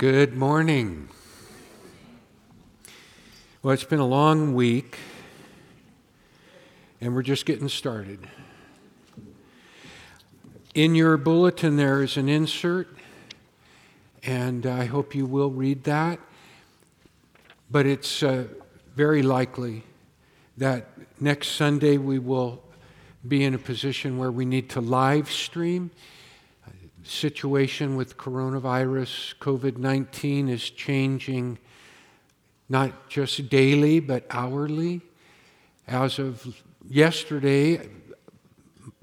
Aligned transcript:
Good 0.00 0.34
morning. 0.34 1.10
Well, 3.62 3.74
it's 3.74 3.84
been 3.84 3.98
a 3.98 4.06
long 4.06 4.54
week, 4.54 4.96
and 7.02 7.14
we're 7.14 7.20
just 7.20 7.44
getting 7.44 7.68
started. 7.68 8.26
In 10.74 10.94
your 10.94 11.18
bulletin, 11.18 11.76
there 11.76 12.02
is 12.02 12.16
an 12.16 12.30
insert, 12.30 12.88
and 14.22 14.64
I 14.64 14.86
hope 14.86 15.14
you 15.14 15.26
will 15.26 15.50
read 15.50 15.84
that. 15.84 16.18
But 17.70 17.84
it's 17.84 18.22
uh, 18.22 18.44
very 18.96 19.20
likely 19.20 19.82
that 20.56 20.88
next 21.20 21.48
Sunday 21.48 21.98
we 21.98 22.18
will 22.18 22.62
be 23.28 23.44
in 23.44 23.52
a 23.52 23.58
position 23.58 24.16
where 24.16 24.32
we 24.32 24.46
need 24.46 24.70
to 24.70 24.80
live 24.80 25.30
stream 25.30 25.90
situation 27.02 27.96
with 27.96 28.16
coronavirus, 28.16 29.34
COVID 29.38 29.76
19 29.78 30.48
is 30.48 30.70
changing 30.70 31.58
not 32.68 33.08
just 33.08 33.48
daily, 33.48 34.00
but 34.00 34.24
hourly. 34.30 35.00
As 35.86 36.18
of 36.18 36.62
yesterday, 36.88 37.88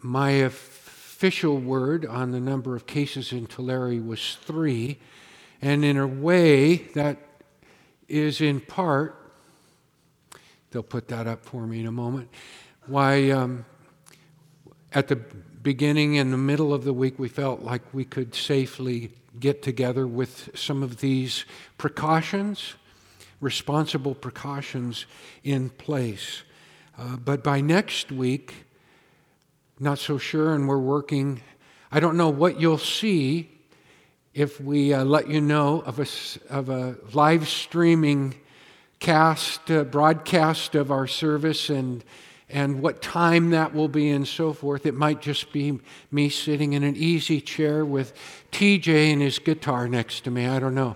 my 0.02 0.30
official 0.30 1.58
word 1.58 2.06
on 2.06 2.32
the 2.32 2.40
number 2.40 2.76
of 2.76 2.88
cases 2.88 3.34
in 3.34 3.46
Tulare 3.48 4.00
was 4.02 4.38
three. 4.44 5.00
And 5.62 5.84
in 5.84 5.98
a 5.98 6.08
way, 6.08 6.78
that 6.94 7.18
is 8.08 8.40
in 8.40 8.62
part, 8.62 9.16
they'll 10.72 10.84
put 10.84 11.08
that 11.10 11.28
up 11.28 11.44
for 11.44 11.66
me 11.68 11.82
in 11.82 11.88
a 11.88 11.92
moment, 11.92 12.30
why 12.86 13.32
um, 13.32 13.66
at 14.94 15.08
the 15.08 15.18
beginning 15.68 16.16
in 16.16 16.32
the 16.32 16.38
middle 16.38 16.74
of 16.74 16.86
the 16.86 16.94
week, 16.94 17.20
we 17.20 17.28
felt 17.28 17.62
like 17.62 17.82
we 17.94 18.06
could 18.06 18.34
safely 18.34 19.12
get 19.38 19.62
together 19.62 20.08
with 20.08 20.50
some 20.56 20.82
of 20.82 21.02
these 21.02 21.44
precautions, 21.78 22.76
responsible 23.42 24.16
precautions 24.16 25.06
in 25.44 25.70
place. 25.70 26.44
Uh, 26.98 27.18
but 27.18 27.44
by 27.44 27.60
next 27.60 28.14
week, 28.14 28.66
not 29.78 30.00
so 30.00 30.18
sure, 30.18 30.56
and 30.56 30.70
we're 30.70 30.78
working. 30.78 31.42
I 31.92 32.00
don't 32.00 32.16
know 32.16 32.30
what 32.30 32.62
you'll 32.62 32.78
see 32.78 33.52
if 34.34 34.62
we 34.62 34.94
uh, 34.94 35.04
let 35.04 35.28
you 35.28 35.42
know 35.42 35.82
of 35.82 36.00
a, 36.00 36.08
of 36.50 36.70
a 36.70 36.96
live 37.12 37.46
streaming 37.46 38.36
cast, 39.02 39.70
uh, 39.70 39.84
broadcast 39.84 40.76
of 40.76 40.92
our 40.92 41.08
service 41.08 41.70
and 41.70 42.06
and 42.50 42.82
what 42.82 43.02
time 43.02 43.50
that 43.50 43.74
will 43.74 43.90
be 43.90 44.10
and 44.10 44.28
so 44.28 44.54
forth. 44.54 44.86
It 44.86 44.94
might 44.94 45.22
just 45.22 45.52
be 45.52 45.80
me 46.12 46.30
sitting 46.30 46.74
in 46.74 46.84
an 46.84 46.96
easy 46.96 47.42
chair 47.42 47.84
with 47.84 48.14
TJ 48.52 49.12
and 49.12 49.22
his 49.22 49.40
guitar 49.40 49.88
next 49.88 50.24
to 50.24 50.32
me. 50.32 50.48
I 50.48 50.60
don't 50.60 50.76
know. 50.76 50.96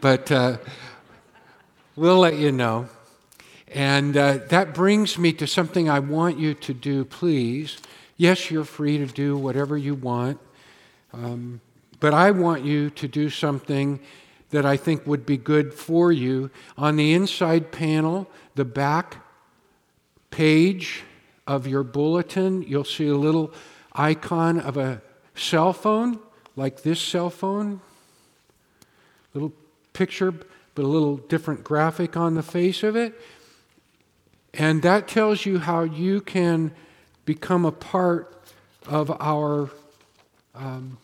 But 0.00 0.30
uh, 0.32 0.58
we'll 1.94 2.18
let 2.18 2.36
you 2.36 2.50
know. 2.50 2.88
And 3.68 4.16
uh, 4.16 4.38
that 4.48 4.74
brings 4.74 5.18
me 5.18 5.32
to 5.34 5.46
something 5.46 5.88
I 5.88 6.00
want 6.00 6.38
you 6.38 6.54
to 6.54 6.74
do, 6.74 7.04
please. 7.04 7.78
Yes, 8.16 8.50
you're 8.50 8.64
free 8.64 8.98
to 8.98 9.06
do 9.06 9.36
whatever 9.36 9.78
you 9.78 9.94
want. 9.94 10.40
Um, 11.12 11.60
but 12.00 12.14
I 12.14 12.30
want 12.30 12.64
you 12.64 12.90
to 12.90 13.06
do 13.06 13.30
something 13.30 14.00
that 14.50 14.64
I 14.64 14.76
think 14.76 15.06
would 15.06 15.26
be 15.26 15.36
good 15.36 15.74
for 15.74 16.10
you. 16.10 16.50
On 16.76 16.96
the 16.96 17.12
inside 17.12 17.70
panel, 17.70 18.28
the 18.54 18.64
back 18.64 19.18
page 20.30 21.02
of 21.46 21.66
your 21.66 21.82
bulletin, 21.82 22.62
you'll 22.62 22.84
see 22.84 23.08
a 23.08 23.16
little 23.16 23.52
icon 23.92 24.60
of 24.60 24.76
a 24.76 25.02
cell 25.34 25.72
phone, 25.72 26.18
like 26.56 26.82
this 26.82 27.00
cell 27.00 27.30
phone. 27.30 27.80
Little 29.34 29.52
picture, 29.92 30.32
but 30.32 30.84
a 30.84 30.88
little 30.88 31.16
different 31.16 31.64
graphic 31.64 32.16
on 32.16 32.34
the 32.34 32.42
face 32.42 32.82
of 32.82 32.96
it. 32.96 33.18
And 34.54 34.82
that 34.82 35.08
tells 35.08 35.46
you 35.46 35.58
how 35.58 35.82
you 35.82 36.20
can 36.20 36.72
become 37.24 37.64
a 37.64 37.72
part 37.72 38.34
of 38.86 39.10
our 39.20 39.70
um, 40.54 40.98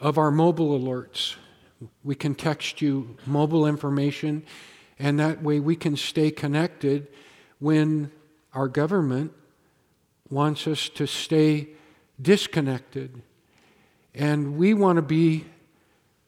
of 0.00 0.16
our 0.16 0.30
mobile 0.30 0.78
alerts. 0.78 1.36
We 2.02 2.14
can 2.14 2.34
text 2.34 2.80
you 2.80 3.16
mobile 3.26 3.66
information 3.66 4.44
and 5.00 5.18
that 5.18 5.42
way 5.42 5.58
we 5.58 5.74
can 5.74 5.96
stay 5.96 6.30
connected 6.30 7.08
when 7.58 8.12
our 8.52 8.68
government 8.68 9.32
wants 10.28 10.66
us 10.66 10.90
to 10.90 11.06
stay 11.06 11.68
disconnected. 12.20 13.22
And 14.14 14.58
we 14.58 14.74
want 14.74 14.96
to 14.96 15.02
be 15.02 15.46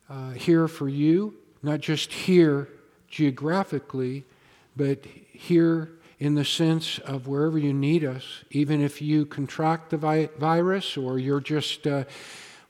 uh, 0.09 0.31
here 0.31 0.69
for 0.69 0.89
you, 0.89 1.35
not 1.63 1.81
just 1.81 2.13
here 2.13 2.69
geographically, 3.09 4.25
but 4.75 5.05
here 5.05 5.91
in 6.19 6.35
the 6.35 6.45
sense 6.45 6.99
of 7.01 7.27
wherever 7.27 7.59
you 7.59 7.75
need 7.75 8.05
us, 8.05 8.43
even 8.51 8.81
if 8.81 9.03
you 9.03 9.27
contract 9.27 9.91
the 9.91 9.99
vi- 9.99 10.31
virus 10.39 10.97
or 10.97 11.19
you're 11.19 11.41
just. 11.41 11.87
Uh, 11.87 12.05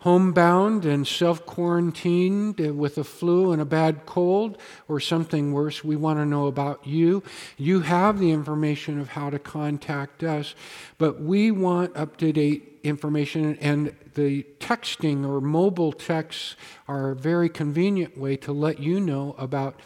homebound 0.03 0.85
and 0.85 1.07
self 1.07 1.47
quarantined 1.47 2.59
with 2.77 2.99
a 2.99 3.05
flu 3.05 3.53
and 3.53 3.63
a 3.63 3.65
bad 3.65 4.05
cold 4.05 4.59
or 4.89 4.99
something 4.99 5.53
worse, 5.53 5.85
we 5.85 5.95
want 5.95 6.19
to 6.19 6.27
know 6.27 6.49
about 6.49 6.85
you. 6.85 7.23
You 7.57 7.81
have 7.81 8.19
the 8.19 8.33
information 8.33 8.99
of 8.99 9.11
how 9.11 9.31
to 9.31 9.39
contact 9.39 10.25
us, 10.25 10.57
but 10.99 11.21
we 11.21 11.53
want 11.53 11.97
up 11.97 12.17
to 12.17 12.33
date 12.33 12.81
information, 12.83 13.57
and 13.61 13.95
the 14.15 14.45
texting 14.59 15.25
or 15.25 15.41
mobile 15.41 15.93
texts 15.93 16.57
are 16.89 17.11
a 17.11 17.17
very 17.17 17.49
convenient 17.49 18.19
way 18.19 18.37
to 18.39 18.53
let 18.53 18.81
you 18.81 18.99
know 18.99 19.37
about 19.39 19.79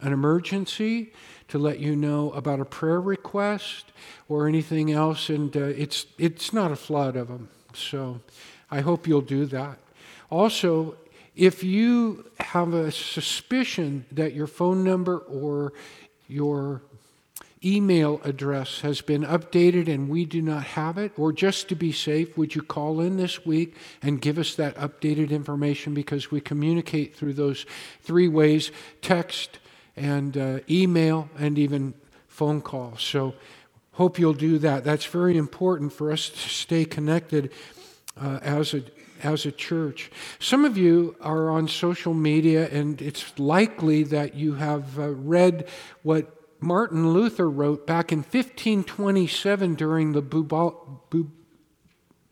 an 0.00 0.12
emergency. 0.12 1.12
To 1.48 1.58
let 1.58 1.78
you 1.78 1.96
know 1.96 2.30
about 2.32 2.60
a 2.60 2.66
prayer 2.66 3.00
request 3.00 3.86
or 4.28 4.46
anything 4.46 4.92
else, 4.92 5.30
and 5.30 5.56
uh, 5.56 5.60
it's 5.60 6.04
it's 6.18 6.52
not 6.52 6.70
a 6.70 6.76
flood 6.76 7.16
of 7.16 7.28
them. 7.28 7.48
So, 7.72 8.20
I 8.70 8.80
hope 8.80 9.06
you'll 9.06 9.20
do 9.20 9.46
that. 9.46 9.78
Also, 10.30 10.96
if 11.34 11.62
you 11.62 12.30
have 12.40 12.74
a 12.74 12.90
suspicion 12.90 14.04
that 14.12 14.34
your 14.34 14.46
phone 14.46 14.84
number 14.84 15.18
or 15.18 15.72
your 16.26 16.82
email 17.64 18.20
address 18.24 18.80
has 18.80 19.00
been 19.00 19.24
updated 19.24 19.88
and 19.88 20.08
we 20.08 20.24
do 20.24 20.42
not 20.42 20.62
have 20.62 20.98
it, 20.98 21.12
or 21.16 21.32
just 21.32 21.68
to 21.68 21.74
be 21.74 21.92
safe, 21.92 22.36
would 22.36 22.54
you 22.54 22.62
call 22.62 23.00
in 23.00 23.16
this 23.16 23.44
week 23.44 23.74
and 24.02 24.20
give 24.20 24.38
us 24.38 24.54
that 24.54 24.74
updated 24.76 25.30
information 25.30 25.94
because 25.94 26.30
we 26.30 26.40
communicate 26.40 27.16
through 27.16 27.32
those 27.32 27.66
three 28.02 28.28
ways 28.28 28.70
text 29.00 29.58
and 29.96 30.36
uh, 30.36 30.58
email 30.70 31.28
and 31.38 31.58
even 31.58 31.94
phone 32.28 32.60
call. 32.60 32.96
So, 32.98 33.34
hope 33.92 34.18
you'll 34.18 34.32
do 34.32 34.58
that. 34.58 34.84
That's 34.84 35.06
very 35.06 35.36
important 35.36 35.92
for 35.92 36.12
us 36.12 36.28
to 36.28 36.48
stay 36.48 36.84
connected 36.84 37.50
uh, 38.20 38.38
as 38.42 38.74
a 38.74 38.82
as 39.22 39.46
a 39.46 39.52
church. 39.52 40.10
Some 40.38 40.64
of 40.64 40.76
you 40.76 41.16
are 41.20 41.50
on 41.50 41.68
social 41.68 42.14
media, 42.14 42.68
and 42.68 43.02
it's 43.02 43.38
likely 43.38 44.04
that 44.04 44.34
you 44.34 44.54
have 44.54 44.98
uh, 44.98 45.10
read 45.10 45.66
what 46.02 46.34
Martin 46.60 47.12
Luther 47.12 47.48
wrote 47.48 47.86
back 47.86 48.12
in 48.12 48.18
1527 48.18 49.74
during 49.74 50.12
the 50.12 50.22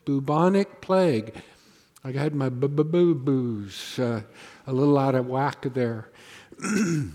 bubonic 0.05 0.81
plague. 0.81 1.33
I 2.03 2.11
had 2.11 2.35
my 2.35 2.49
boo 2.49 3.15
boos 3.15 3.99
uh, 3.99 4.21
a 4.65 4.73
little 4.73 4.97
out 4.97 5.15
of 5.15 5.27
whack 5.27 5.61
there. 5.73 6.09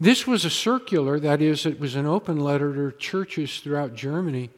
this 0.00 0.26
was 0.26 0.44
a 0.44 0.50
circular, 0.50 1.20
that 1.20 1.40
is, 1.42 1.66
it 1.66 1.78
was 1.78 1.94
an 1.94 2.06
open 2.06 2.40
letter 2.40 2.90
to 2.90 2.96
churches 2.96 3.60
throughout 3.60 3.94
Germany. 3.94 4.50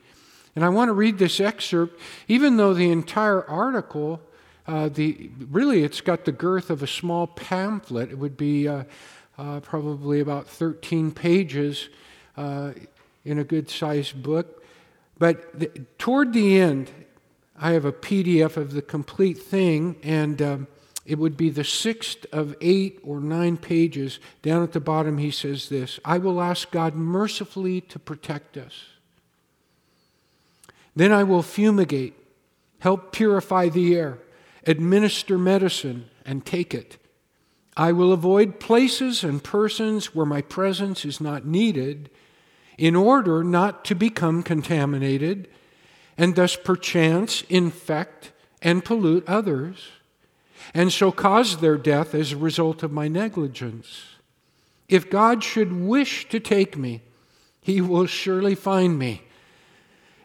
And 0.55 0.65
I 0.65 0.69
want 0.69 0.89
to 0.89 0.93
read 0.93 1.19
this 1.19 1.41
excerpt, 1.41 2.01
even 2.27 2.57
though 2.57 2.75
the 2.75 2.91
entire 2.91 3.49
article, 3.49 4.21
uh, 4.67 4.89
the, 4.89 5.31
really, 5.51 5.83
it's 5.85 6.01
got 6.01 6.25
the 6.25 6.33
girth 6.33 6.71
of 6.71 6.83
a 6.83 6.87
small 6.87 7.27
pamphlet. 7.27 8.11
It 8.11 8.19
would 8.19 8.37
be 8.37 8.69
uh, 8.69 8.85
uh, 9.39 9.61
probably 9.61 10.21
about 10.21 10.49
13 10.49 11.13
pages 11.13 11.89
uh, 12.37 12.73
in 13.25 13.39
a 13.39 13.45
good 13.45 13.71
sized 13.71 14.23
book. 14.23 14.65
But 15.19 15.59
the, 15.59 15.69
toward 15.99 16.33
the 16.33 16.61
end, 16.61 16.91
I 17.61 17.73
have 17.73 17.85
a 17.85 17.93
PDF 17.93 18.57
of 18.57 18.73
the 18.73 18.83
complete 18.83 19.39
thing, 19.39 19.97
and 20.03 20.41
um, 20.41 20.67
it 21.05 21.19
would 21.19 21.37
be 21.37 21.51
the 21.51 21.65
sixth 21.65 22.27
of 22.33 22.55
eight 22.61 23.01
or 23.03 23.21
nine 23.21 23.57
pages. 23.57 24.21
Down 24.43 24.63
at 24.63 24.73
the 24.73 24.81
bottom, 24.81 25.19
he 25.19 25.31
says 25.31 25.69
this 25.69 25.99
I 26.05 26.19
will 26.19 26.41
ask 26.41 26.71
God 26.71 26.95
mercifully 26.95 27.81
to 27.83 27.99
protect 27.99 28.57
us. 28.57 28.87
Then 30.97 31.13
I 31.13 31.25
will 31.25 31.43
fumigate, 31.43 32.15
help 32.81 33.13
purify 33.13 33.69
the 33.69 33.95
air, 33.95 34.19
administer 34.67 35.39
medicine, 35.39 36.07
and 36.25 36.45
take 36.45 36.75
it. 36.75 36.99
I 37.77 37.93
will 37.93 38.13
avoid 38.13 38.59
places 38.59 39.23
and 39.23 39.43
persons 39.43 40.15
where 40.15 40.27
my 40.27 40.43
presence 40.43 41.05
is 41.05 41.21
not 41.21 41.47
needed 41.47 42.11
in 42.77 42.97
order 42.97 43.45
not 43.45 43.85
to 43.87 43.95
become 43.95 44.43
contaminated 44.43 45.49
and 46.17 46.35
thus 46.35 46.57
perchance 46.57 47.43
infect 47.49 48.33
and 48.61 48.85
pollute 48.85 49.25
others. 49.29 49.91
and 50.75 50.93
so 50.93 51.11
cause 51.11 51.59
their 51.59 51.79
death 51.79 52.15
as 52.15 52.33
a 52.33 52.37
result 52.37 52.83
of 52.83 52.93
my 52.93 53.09
negligence. 53.09 54.17
If 54.89 55.11
God 55.11 55.43
should 55.43 55.73
wish 55.73 56.29
to 56.29 56.41
take 56.41 56.77
me, 56.77 57.03
he 57.61 57.81
will 57.81 58.07
surely 58.07 58.55
find 58.55 58.99
me. 58.99 59.23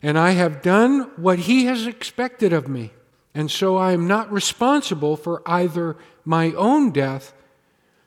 And 0.03 0.19
I 0.19 0.31
have 0.31 0.61
done 0.61 1.09
what 1.15 1.39
he 1.39 1.65
has 1.65 1.87
expected 1.87 2.51
of 2.51 2.67
me. 2.67 2.91
And 3.33 3.49
so 3.49 3.77
I 3.77 3.93
am 3.93 4.05
not 4.05 4.31
responsible 4.31 5.15
for 5.15 5.41
either 5.45 5.95
my 6.25 6.51
own 6.51 6.91
death 6.91 7.33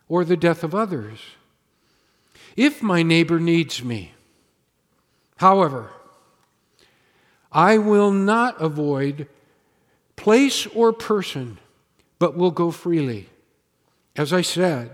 or 0.07 0.23
the 0.25 0.37
death 0.37 0.63
of 0.63 0.75
others. 0.75 1.19
If 2.55 2.83
my 2.83 3.03
neighbor 3.03 3.41
needs 3.41 3.83
me, 3.83 4.13
however, 5.39 5.91
I 7.51 7.79
will 7.79 8.13
not 8.13 8.61
avoid 8.61 9.27
place 10.17 10.67
or 10.67 10.93
person, 10.93 11.59
but 12.19 12.37
will 12.37 12.51
go 12.51 12.71
freely. 12.71 13.31
As 14.15 14.33
I 14.33 14.43
said, 14.43 14.91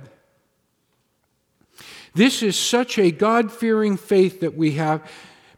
this 2.15 2.43
is 2.43 2.59
such 2.59 2.99
a 2.99 3.11
God 3.11 3.51
fearing 3.51 3.97
faith 3.97 4.41
that 4.41 4.57
we 4.57 4.73
have 4.73 5.09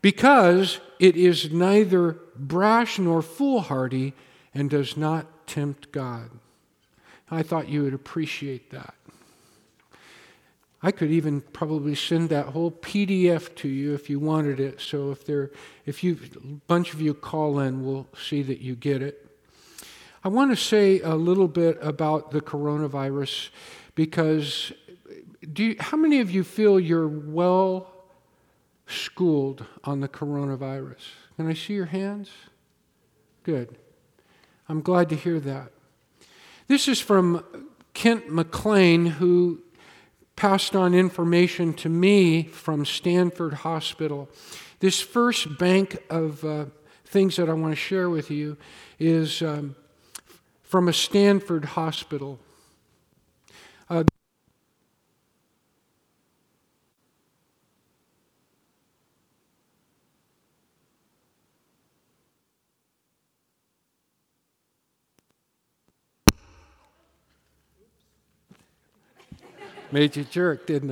because 0.04 0.80
it 0.98 1.16
is 1.16 1.50
neither 1.50 2.18
brash 2.36 2.98
nor 2.98 3.22
foolhardy 3.22 4.12
and 4.52 4.68
does 4.68 4.98
not 4.98 5.46
tempt 5.46 5.90
God. 5.92 6.28
I 7.30 7.42
thought 7.42 7.70
you 7.70 7.84
would 7.84 7.94
appreciate 7.94 8.70
that. 8.70 8.92
I 10.82 10.90
could 10.90 11.10
even 11.10 11.40
probably 11.40 11.94
send 11.94 12.28
that 12.28 12.48
whole 12.48 12.70
PDF 12.70 13.54
to 13.56 13.68
you 13.68 13.94
if 13.94 14.10
you 14.10 14.20
wanted 14.20 14.60
it. 14.60 14.78
So 14.78 15.10
if 15.10 15.24
there, 15.24 15.52
if 15.86 16.04
you, 16.04 16.18
a 16.36 16.38
bunch 16.66 16.92
of 16.92 17.00
you 17.00 17.14
call 17.14 17.58
in, 17.60 17.82
we'll 17.82 18.06
see 18.14 18.42
that 18.42 18.60
you 18.60 18.74
get 18.74 19.00
it. 19.00 19.26
I 20.22 20.28
want 20.28 20.50
to 20.50 20.56
say 20.56 21.00
a 21.00 21.14
little 21.14 21.48
bit 21.48 21.78
about 21.80 22.30
the 22.30 22.42
coronavirus 22.42 23.48
because 23.94 24.70
do 25.50 25.64
you, 25.64 25.76
how 25.80 25.96
many 25.96 26.20
of 26.20 26.30
you 26.30 26.44
feel 26.44 26.78
you're 26.78 27.08
well 27.08 27.93
schooled 28.86 29.64
on 29.84 30.00
the 30.00 30.08
coronavirus? 30.08 31.02
Can 31.36 31.48
I 31.48 31.54
see 31.54 31.74
your 31.74 31.86
hands? 31.86 32.30
Good. 33.42 33.76
I'm 34.68 34.80
glad 34.80 35.08
to 35.10 35.16
hear 35.16 35.40
that. 35.40 35.72
This 36.66 36.88
is 36.88 37.00
from 37.00 37.44
Kent 37.92 38.30
McLean, 38.30 39.06
who 39.06 39.62
passed 40.36 40.74
on 40.74 40.94
information 40.94 41.74
to 41.74 41.88
me 41.88 42.44
from 42.44 42.84
Stanford 42.84 43.54
Hospital. 43.54 44.28
This 44.80 45.00
first 45.00 45.58
bank 45.58 46.02
of 46.10 46.44
uh, 46.44 46.66
things 47.04 47.36
that 47.36 47.48
I 47.48 47.52
want 47.52 47.72
to 47.72 47.76
share 47.76 48.10
with 48.10 48.30
you 48.30 48.56
is 48.98 49.42
um, 49.42 49.76
from 50.62 50.88
a 50.88 50.92
Stanford 50.92 51.64
hospital. 51.64 52.40
Uh, 53.88 54.04
Made 69.94 70.16
you 70.16 70.24
jerk, 70.24 70.66
didn't 70.66 70.90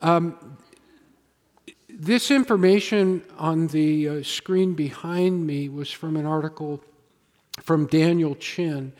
I? 0.00 0.06
Um, 0.08 0.56
this 1.88 2.30
information 2.30 3.24
on 3.36 3.66
the 3.66 4.08
uh, 4.08 4.22
screen 4.22 4.74
behind 4.74 5.44
me 5.44 5.68
was 5.68 5.90
from 5.90 6.16
an 6.16 6.24
article 6.24 6.80
from 7.60 7.86
Daniel 7.86 8.36
Chin, 8.36 8.92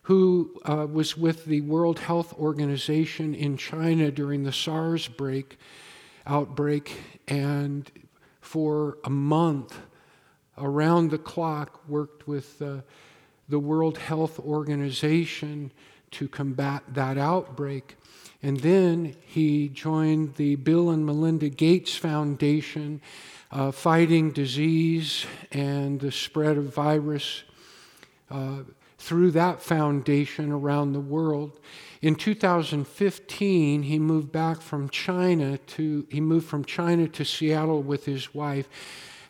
who 0.00 0.58
uh, 0.64 0.86
was 0.90 1.18
with 1.18 1.44
the 1.44 1.60
World 1.60 1.98
Health 1.98 2.32
Organization 2.38 3.34
in 3.34 3.58
China 3.58 4.10
during 4.10 4.44
the 4.44 4.52
SARS 4.52 5.08
break, 5.08 5.58
outbreak, 6.26 6.96
and 7.28 7.92
for 8.40 8.96
a 9.04 9.10
month, 9.10 9.78
around 10.56 11.10
the 11.10 11.18
clock, 11.18 11.86
worked 11.86 12.26
with 12.26 12.62
uh, 12.62 12.76
the 13.50 13.58
World 13.58 13.98
Health 13.98 14.40
Organization 14.40 15.70
to 16.16 16.28
combat 16.28 16.82
that 16.94 17.18
outbreak. 17.18 17.96
And 18.42 18.60
then 18.60 19.14
he 19.24 19.68
joined 19.68 20.36
the 20.36 20.56
Bill 20.56 20.90
and 20.90 21.04
Melinda 21.04 21.48
Gates 21.48 21.96
Foundation, 21.96 23.00
uh, 23.50 23.70
fighting 23.70 24.30
disease 24.30 25.26
and 25.52 26.00
the 26.00 26.12
spread 26.12 26.56
of 26.56 26.74
virus 26.74 27.42
uh, 28.30 28.60
through 28.98 29.30
that 29.32 29.62
foundation 29.62 30.50
around 30.52 30.92
the 30.92 31.00
world. 31.00 31.60
In 32.02 32.14
2015, 32.14 33.82
he 33.82 33.98
moved 33.98 34.32
back 34.32 34.60
from 34.60 34.88
China 34.88 35.58
to 35.58 36.06
he 36.10 36.20
moved 36.20 36.46
from 36.46 36.64
China 36.64 37.08
to 37.08 37.24
Seattle 37.24 37.82
with 37.82 38.04
his 38.04 38.34
wife, 38.34 38.68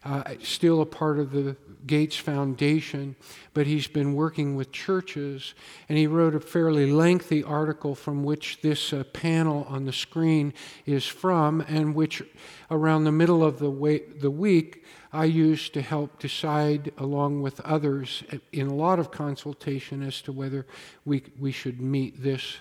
uh, 0.07 0.35
still 0.41 0.81
a 0.81 0.87
part 0.87 1.19
of 1.19 1.33
the 1.33 1.57
Gates 1.85 2.17
Foundation, 2.17 3.17
but 3.55 3.67
he's 3.67 3.89
been 3.89 4.15
working 4.15 4.55
with 4.55 4.71
churches, 4.71 5.55
and 5.89 5.99
he 5.99 6.07
wrote 6.07 6.35
a 6.35 6.41
fairly 6.41 6.91
lengthy 6.91 7.43
article 7.43 7.95
from 7.97 8.23
which 8.23 8.61
this 8.61 8.93
uh, 8.93 9.03
panel 9.13 9.67
on 9.69 9.85
the 9.85 9.93
screen 9.93 10.55
is 10.85 11.05
from, 11.07 11.61
and 11.63 11.95
which 11.95 12.23
around 12.71 13.03
the 13.03 13.13
middle 13.13 13.43
of 13.43 13.59
the, 13.59 13.71
way, 13.71 13.99
the 14.21 14.31
week 14.31 14.85
I 15.13 15.25
used 15.25 15.75
to 15.75 15.83
help 15.83 16.21
decide, 16.21 16.93
along 16.99 17.43
with 17.43 17.61
others, 17.61 18.23
in 18.53 18.69
a 18.69 18.75
lot 18.75 19.01
of 19.01 19.11
consultation 19.11 20.03
as 20.03 20.21
to 20.23 20.33
whether 20.33 20.67
we, 21.05 21.25
we 21.39 21.51
should 21.51 21.81
meet 21.81 22.23
this, 22.23 22.59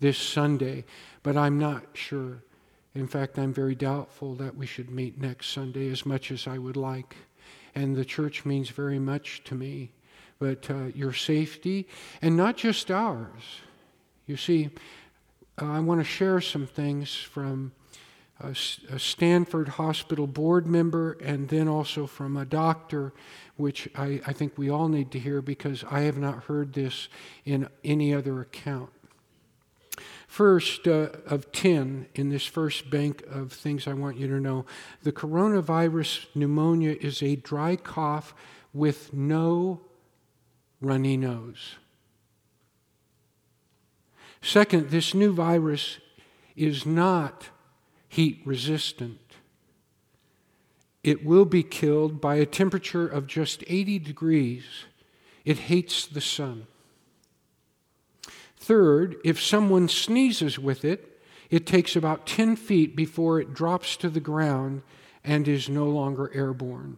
this 0.00 0.18
Sunday. 0.18 0.84
But 1.22 1.36
I'm 1.36 1.58
not 1.58 1.84
sure. 1.92 2.42
In 2.94 3.06
fact, 3.06 3.38
I'm 3.38 3.52
very 3.52 3.74
doubtful 3.74 4.34
that 4.36 4.56
we 4.56 4.66
should 4.66 4.90
meet 4.90 5.20
next 5.20 5.48
Sunday 5.48 5.90
as 5.90 6.04
much 6.04 6.30
as 6.30 6.46
I 6.46 6.58
would 6.58 6.76
like 6.76 7.16
and 7.74 7.96
the 7.96 8.04
church 8.04 8.44
means 8.44 8.70
very 8.70 8.98
much 8.98 9.42
to 9.44 9.54
me. 9.54 9.90
But 10.38 10.70
uh, 10.70 10.86
your 10.94 11.12
safety, 11.12 11.86
and 12.22 12.36
not 12.36 12.56
just 12.56 12.90
ours. 12.90 13.60
You 14.26 14.36
see, 14.36 14.70
uh, 15.60 15.66
I 15.66 15.80
want 15.80 16.00
to 16.00 16.04
share 16.04 16.40
some 16.40 16.66
things 16.66 17.14
from 17.14 17.72
a, 18.40 18.56
a, 18.90 18.98
Stanford 18.98 19.68
Hospital 19.68 20.26
board 20.26 20.66
member 20.66 21.12
and 21.22 21.48
then 21.48 21.68
also 21.68 22.06
from 22.06 22.38
a 22.38 22.46
doctor, 22.46 23.12
which 23.56 23.86
I, 23.94 24.22
I 24.26 24.32
think 24.32 24.56
we 24.56 24.70
all 24.70 24.88
need 24.88 25.10
to 25.10 25.18
hear 25.18 25.42
because 25.42 25.84
I 25.90 26.00
have 26.00 26.16
not 26.16 26.44
heard 26.44 26.72
this 26.72 27.08
in 27.44 27.68
any 27.84 28.14
other 28.14 28.40
account. 28.40 28.90
First, 30.40 30.88
uh, 30.88 31.10
of 31.26 31.52
10 31.52 32.06
in 32.14 32.30
this 32.30 32.46
first 32.46 32.88
bank 32.88 33.22
of 33.30 33.52
things 33.52 33.86
I 33.86 33.92
want 33.92 34.16
you 34.16 34.26
to 34.28 34.40
know 34.40 34.64
the 35.02 35.12
coronavirus 35.12 36.28
pneumonia 36.34 36.96
is 36.98 37.22
a 37.22 37.36
dry 37.36 37.76
cough 37.76 38.32
with 38.72 39.12
no 39.12 39.82
runny 40.80 41.18
nose. 41.18 41.76
Second, 44.40 44.88
this 44.88 45.12
new 45.12 45.34
virus 45.34 45.98
is 46.56 46.86
not 46.86 47.50
heat 48.08 48.40
resistant. 48.46 49.20
It 51.04 51.22
will 51.22 51.44
be 51.44 51.62
killed 51.62 52.18
by 52.18 52.36
a 52.36 52.46
temperature 52.46 53.06
of 53.06 53.26
just 53.26 53.62
80 53.66 53.98
degrees. 53.98 54.64
It 55.44 55.58
hates 55.58 56.06
the 56.06 56.22
sun. 56.22 56.66
Third, 58.70 59.16
if 59.24 59.42
someone 59.42 59.88
sneezes 59.88 60.56
with 60.56 60.84
it, 60.84 61.20
it 61.50 61.66
takes 61.66 61.96
about 61.96 62.24
10 62.24 62.54
feet 62.54 62.94
before 62.94 63.40
it 63.40 63.52
drops 63.52 63.96
to 63.96 64.08
the 64.08 64.20
ground 64.20 64.82
and 65.24 65.48
is 65.48 65.68
no 65.68 65.86
longer 65.86 66.30
airborne. 66.32 66.96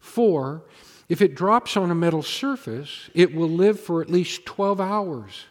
Four, 0.00 0.64
if 1.08 1.22
it 1.22 1.34
drops 1.34 1.78
on 1.78 1.90
a 1.90 1.94
metal 1.94 2.22
surface, 2.22 3.08
it 3.14 3.34
will 3.34 3.48
live 3.48 3.80
for 3.80 4.02
at 4.02 4.10
least 4.10 4.44
12 4.44 4.82
hours. 4.82 5.46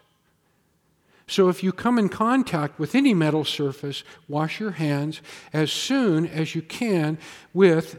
So 1.25 1.49
if 1.49 1.63
you 1.63 1.71
come 1.71 1.97
in 1.97 2.09
contact 2.09 2.77
with 2.77 2.93
any 2.93 3.15
metal 3.15 3.43
surface, 3.43 4.03
wash 4.27 4.59
your 4.59 4.73
hands 4.73 5.21
as 5.53 5.71
soon 5.71 6.27
as 6.27 6.53
you 6.53 6.61
can 6.61 7.17
with 7.51 7.97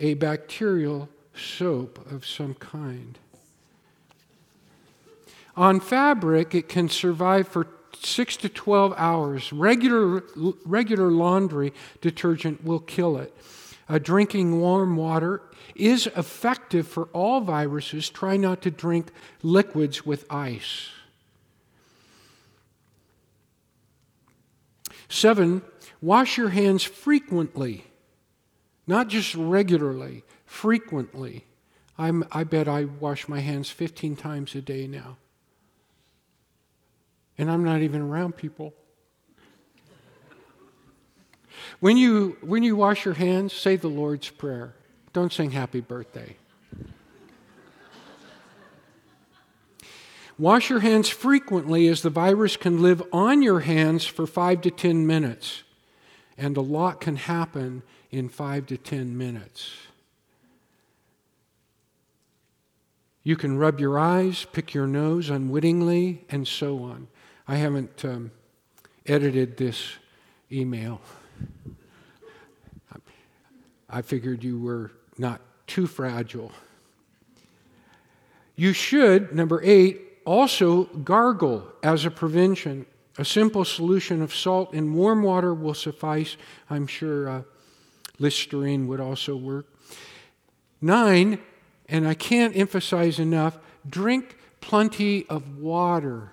a 0.00 0.14
bacterial 0.14 1.08
soap 1.36 2.04
of 2.10 2.26
some 2.26 2.54
kind. 2.54 3.16
On 5.56 5.80
fabric, 5.80 6.54
it 6.54 6.68
can 6.68 6.88
survive 6.88 7.48
for 7.48 7.66
6 7.98 8.36
to 8.38 8.48
12 8.48 8.94
hours. 8.96 9.52
Regular, 9.52 10.22
regular 10.64 11.10
laundry 11.10 11.72
detergent 12.00 12.62
will 12.62 12.80
kill 12.80 13.16
it. 13.16 13.34
Uh, 13.88 13.98
drinking 13.98 14.60
warm 14.60 14.96
water 14.96 15.40
is 15.74 16.06
effective 16.08 16.86
for 16.86 17.04
all 17.12 17.40
viruses. 17.40 18.10
Try 18.10 18.36
not 18.36 18.60
to 18.62 18.70
drink 18.70 19.10
liquids 19.42 20.04
with 20.04 20.30
ice. 20.30 20.90
Seven, 25.08 25.62
wash 26.02 26.36
your 26.36 26.48
hands 26.48 26.82
frequently, 26.82 27.84
not 28.86 29.08
just 29.08 29.34
regularly, 29.36 30.24
frequently. 30.44 31.44
I'm, 31.96 32.24
I 32.32 32.44
bet 32.44 32.66
I 32.66 32.84
wash 32.84 33.28
my 33.28 33.40
hands 33.40 33.70
15 33.70 34.16
times 34.16 34.54
a 34.54 34.60
day 34.60 34.86
now. 34.86 35.16
And 37.38 37.50
I'm 37.50 37.64
not 37.64 37.82
even 37.82 38.00
around 38.00 38.36
people. 38.36 38.74
When 41.80 41.96
you, 41.96 42.36
when 42.40 42.62
you 42.62 42.76
wash 42.76 43.04
your 43.04 43.14
hands, 43.14 43.52
say 43.52 43.76
the 43.76 43.88
Lord's 43.88 44.30
Prayer. 44.30 44.74
Don't 45.12 45.32
sing 45.32 45.50
happy 45.50 45.80
birthday. 45.80 46.36
Wash 50.38 50.68
your 50.68 50.80
hands 50.80 51.08
frequently 51.08 51.88
as 51.88 52.02
the 52.02 52.10
virus 52.10 52.58
can 52.58 52.82
live 52.82 53.02
on 53.10 53.42
your 53.42 53.60
hands 53.60 54.04
for 54.04 54.26
five 54.26 54.60
to 54.62 54.70
10 54.70 55.06
minutes. 55.06 55.62
And 56.36 56.56
a 56.56 56.62
lot 56.62 57.00
can 57.00 57.16
happen 57.16 57.82
in 58.10 58.28
five 58.28 58.66
to 58.66 58.76
10 58.76 59.16
minutes. 59.16 59.70
You 63.22 63.36
can 63.36 63.56
rub 63.56 63.80
your 63.80 63.98
eyes, 63.98 64.46
pick 64.52 64.74
your 64.74 64.86
nose 64.86 65.30
unwittingly, 65.30 66.24
and 66.28 66.46
so 66.46 66.82
on. 66.82 67.08
I 67.48 67.56
haven't 67.56 68.04
um, 68.04 68.32
edited 69.06 69.56
this 69.56 69.96
email. 70.50 71.00
I 73.88 74.02
figured 74.02 74.42
you 74.42 74.58
were 74.58 74.90
not 75.16 75.40
too 75.66 75.86
fragile. 75.86 76.50
You 78.56 78.72
should, 78.72 79.34
number 79.34 79.60
eight, 79.62 80.00
also 80.24 80.84
gargle 80.84 81.68
as 81.82 82.04
a 82.04 82.10
prevention. 82.10 82.86
A 83.18 83.24
simple 83.24 83.64
solution 83.64 84.22
of 84.22 84.34
salt 84.34 84.74
in 84.74 84.92
warm 84.92 85.22
water 85.22 85.54
will 85.54 85.74
suffice. 85.74 86.36
I'm 86.68 86.86
sure 86.86 87.28
uh, 87.28 87.42
Listerine 88.18 88.88
would 88.88 89.00
also 89.00 89.36
work. 89.36 89.66
Nine, 90.80 91.38
and 91.88 92.08
I 92.08 92.14
can't 92.14 92.56
emphasize 92.56 93.18
enough, 93.18 93.58
drink 93.88 94.36
plenty 94.60 95.26
of 95.28 95.58
water. 95.58 96.32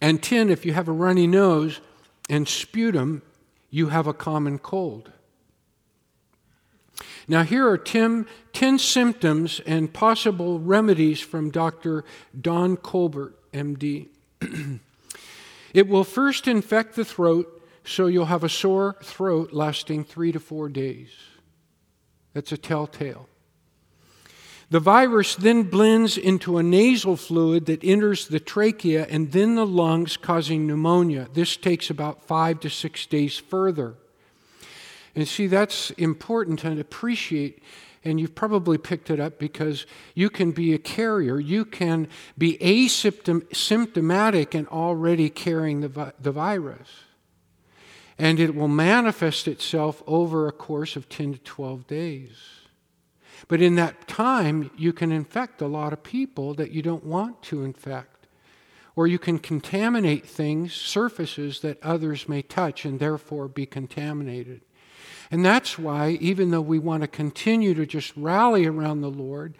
And 0.00 0.22
10, 0.22 0.50
if 0.50 0.64
you 0.64 0.72
have 0.72 0.88
a 0.88 0.92
runny 0.92 1.26
nose 1.26 1.80
and 2.28 2.48
sputum, 2.48 3.22
you 3.70 3.88
have 3.88 4.06
a 4.06 4.14
common 4.14 4.58
cold. 4.58 5.12
Now, 7.28 7.44
here 7.44 7.68
are 7.68 7.78
10, 7.78 8.26
10 8.52 8.78
symptoms 8.78 9.60
and 9.66 9.92
possible 9.92 10.58
remedies 10.58 11.20
from 11.20 11.50
Dr. 11.50 12.04
Don 12.38 12.76
Colbert, 12.76 13.34
MD. 13.52 14.08
it 15.74 15.88
will 15.88 16.04
first 16.04 16.48
infect 16.48 16.96
the 16.96 17.04
throat, 17.04 17.62
so 17.84 18.06
you'll 18.06 18.26
have 18.26 18.44
a 18.44 18.48
sore 18.48 18.96
throat 19.02 19.52
lasting 19.52 20.04
three 20.04 20.32
to 20.32 20.40
four 20.40 20.68
days. 20.68 21.10
That's 22.32 22.52
a 22.52 22.56
telltale. 22.56 23.28
The 24.70 24.80
virus 24.80 25.34
then 25.34 25.64
blends 25.64 26.16
into 26.16 26.56
a 26.56 26.62
nasal 26.62 27.16
fluid 27.16 27.66
that 27.66 27.82
enters 27.82 28.28
the 28.28 28.38
trachea 28.38 29.04
and 29.10 29.32
then 29.32 29.56
the 29.56 29.66
lungs, 29.66 30.16
causing 30.16 30.68
pneumonia. 30.68 31.28
This 31.34 31.56
takes 31.56 31.90
about 31.90 32.24
five 32.24 32.60
to 32.60 32.70
six 32.70 33.04
days 33.06 33.36
further. 33.36 33.94
And 35.16 35.26
see, 35.26 35.48
that's 35.48 35.90
important 35.92 36.60
to 36.60 36.78
appreciate. 36.78 37.64
And 38.04 38.20
you've 38.20 38.36
probably 38.36 38.78
picked 38.78 39.10
it 39.10 39.18
up 39.18 39.40
because 39.40 39.86
you 40.14 40.30
can 40.30 40.52
be 40.52 40.72
a 40.72 40.78
carrier. 40.78 41.40
You 41.40 41.64
can 41.64 42.06
be 42.38 42.56
asymptomatic 42.58 44.54
and 44.54 44.68
already 44.68 45.30
carrying 45.30 45.80
the, 45.80 45.88
vi- 45.88 46.12
the 46.20 46.30
virus. 46.30 46.88
And 48.18 48.38
it 48.38 48.54
will 48.54 48.68
manifest 48.68 49.48
itself 49.48 50.00
over 50.06 50.46
a 50.46 50.52
course 50.52 50.94
of 50.94 51.08
10 51.08 51.32
to 51.32 51.38
12 51.40 51.88
days. 51.88 52.59
But 53.48 53.60
in 53.60 53.74
that 53.76 54.06
time, 54.06 54.70
you 54.76 54.92
can 54.92 55.12
infect 55.12 55.60
a 55.60 55.66
lot 55.66 55.92
of 55.92 56.02
people 56.02 56.54
that 56.54 56.72
you 56.72 56.82
don't 56.82 57.04
want 57.04 57.42
to 57.44 57.64
infect. 57.64 58.26
Or 58.96 59.06
you 59.06 59.18
can 59.18 59.38
contaminate 59.38 60.26
things, 60.26 60.74
surfaces 60.74 61.60
that 61.60 61.82
others 61.82 62.28
may 62.28 62.42
touch 62.42 62.84
and 62.84 62.98
therefore 62.98 63.48
be 63.48 63.66
contaminated. 63.66 64.60
And 65.30 65.44
that's 65.44 65.78
why, 65.78 66.18
even 66.20 66.50
though 66.50 66.60
we 66.60 66.78
want 66.78 67.02
to 67.02 67.08
continue 67.08 67.72
to 67.74 67.86
just 67.86 68.12
rally 68.16 68.66
around 68.66 69.00
the 69.00 69.10
Lord, 69.10 69.54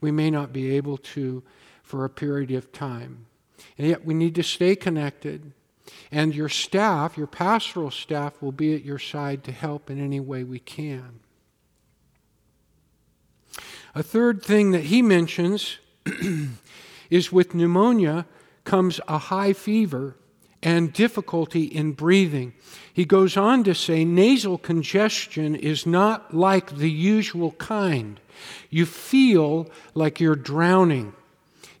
we 0.00 0.10
may 0.10 0.30
not 0.30 0.52
be 0.52 0.74
able 0.76 0.96
to 0.96 1.42
for 1.82 2.04
a 2.04 2.10
period 2.10 2.50
of 2.52 2.72
time. 2.72 3.26
And 3.76 3.86
yet 3.86 4.04
we 4.04 4.14
need 4.14 4.34
to 4.36 4.42
stay 4.42 4.76
connected. 4.76 5.52
And 6.10 6.34
your 6.34 6.48
staff, 6.48 7.18
your 7.18 7.26
pastoral 7.26 7.90
staff, 7.90 8.40
will 8.40 8.52
be 8.52 8.74
at 8.74 8.84
your 8.84 8.98
side 8.98 9.44
to 9.44 9.52
help 9.52 9.90
in 9.90 10.00
any 10.02 10.20
way 10.20 10.44
we 10.44 10.58
can. 10.58 11.20
A 13.94 14.02
third 14.02 14.42
thing 14.42 14.70
that 14.70 14.84
he 14.84 15.02
mentions 15.02 15.78
is 17.10 17.32
with 17.32 17.54
pneumonia 17.54 18.26
comes 18.64 19.00
a 19.08 19.18
high 19.18 19.52
fever 19.52 20.16
and 20.62 20.92
difficulty 20.92 21.64
in 21.64 21.92
breathing. 21.92 22.52
He 22.92 23.04
goes 23.04 23.36
on 23.36 23.64
to 23.64 23.74
say 23.74 24.04
nasal 24.04 24.58
congestion 24.58 25.56
is 25.56 25.86
not 25.86 26.34
like 26.34 26.76
the 26.76 26.90
usual 26.90 27.52
kind. 27.52 28.20
You 28.68 28.86
feel 28.86 29.68
like 29.94 30.20
you're 30.20 30.36
drowning. 30.36 31.14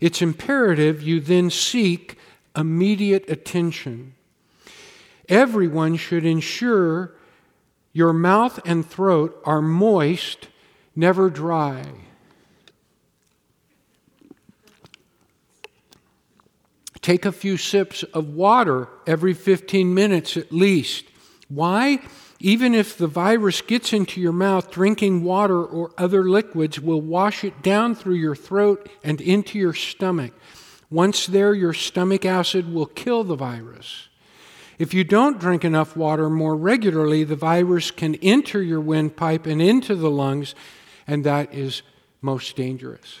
It's 0.00 0.22
imperative 0.22 1.02
you 1.02 1.20
then 1.20 1.50
seek 1.50 2.16
immediate 2.56 3.28
attention. 3.28 4.14
Everyone 5.28 5.96
should 5.96 6.24
ensure 6.24 7.12
your 7.92 8.12
mouth 8.12 8.58
and 8.64 8.88
throat 8.88 9.40
are 9.44 9.62
moist 9.62 10.48
never 10.94 11.30
dry. 11.30 11.84
Take 17.02 17.24
a 17.24 17.32
few 17.32 17.56
sips 17.56 18.02
of 18.02 18.34
water 18.34 18.88
every 19.06 19.32
15 19.32 19.94
minutes 19.94 20.36
at 20.36 20.52
least. 20.52 21.06
Why? 21.48 22.00
Even 22.38 22.74
if 22.74 22.96
the 22.96 23.06
virus 23.06 23.60
gets 23.60 23.92
into 23.92 24.20
your 24.20 24.32
mouth, 24.32 24.70
drinking 24.70 25.24
water 25.24 25.62
or 25.62 25.92
other 25.98 26.24
liquids 26.24 26.80
will 26.80 27.00
wash 27.00 27.44
it 27.44 27.62
down 27.62 27.94
through 27.94 28.14
your 28.14 28.36
throat 28.36 28.88
and 29.02 29.20
into 29.20 29.58
your 29.58 29.74
stomach. 29.74 30.32
Once 30.90 31.26
there, 31.26 31.54
your 31.54 31.72
stomach 31.72 32.24
acid 32.24 32.72
will 32.72 32.86
kill 32.86 33.24
the 33.24 33.36
virus. 33.36 34.08
If 34.78 34.94
you 34.94 35.04
don't 35.04 35.38
drink 35.38 35.64
enough 35.64 35.96
water 35.96 36.30
more 36.30 36.56
regularly, 36.56 37.22
the 37.24 37.36
virus 37.36 37.90
can 37.90 38.14
enter 38.16 38.62
your 38.62 38.80
windpipe 38.80 39.46
and 39.46 39.60
into 39.60 39.94
the 39.94 40.10
lungs, 40.10 40.54
and 41.10 41.24
that 41.24 41.52
is 41.52 41.82
most 42.22 42.54
dangerous. 42.54 43.18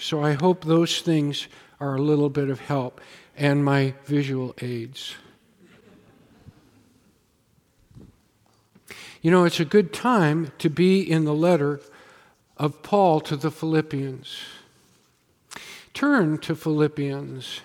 So 0.00 0.24
I 0.24 0.32
hope 0.32 0.64
those 0.64 1.02
things 1.02 1.46
are 1.78 1.94
a 1.94 2.00
little 2.00 2.30
bit 2.30 2.48
of 2.48 2.60
help 2.60 3.02
and 3.36 3.62
my 3.62 3.92
visual 4.06 4.54
aids. 4.62 5.14
You 9.20 9.30
know, 9.30 9.44
it's 9.44 9.60
a 9.60 9.66
good 9.66 9.92
time 9.92 10.52
to 10.56 10.70
be 10.70 11.02
in 11.02 11.26
the 11.26 11.34
letter 11.34 11.82
of 12.56 12.82
Paul 12.82 13.20
to 13.20 13.36
the 13.36 13.50
Philippians. 13.50 14.38
Turn 15.92 16.38
to 16.38 16.56
Philippians. 16.56 17.60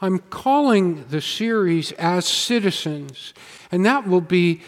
I'm 0.00 0.20
calling 0.20 1.06
the 1.08 1.20
series 1.20 1.90
as 1.92 2.24
citizens, 2.24 3.34
and 3.72 3.84
that 3.84 4.06
will 4.06 4.20
be 4.20 4.62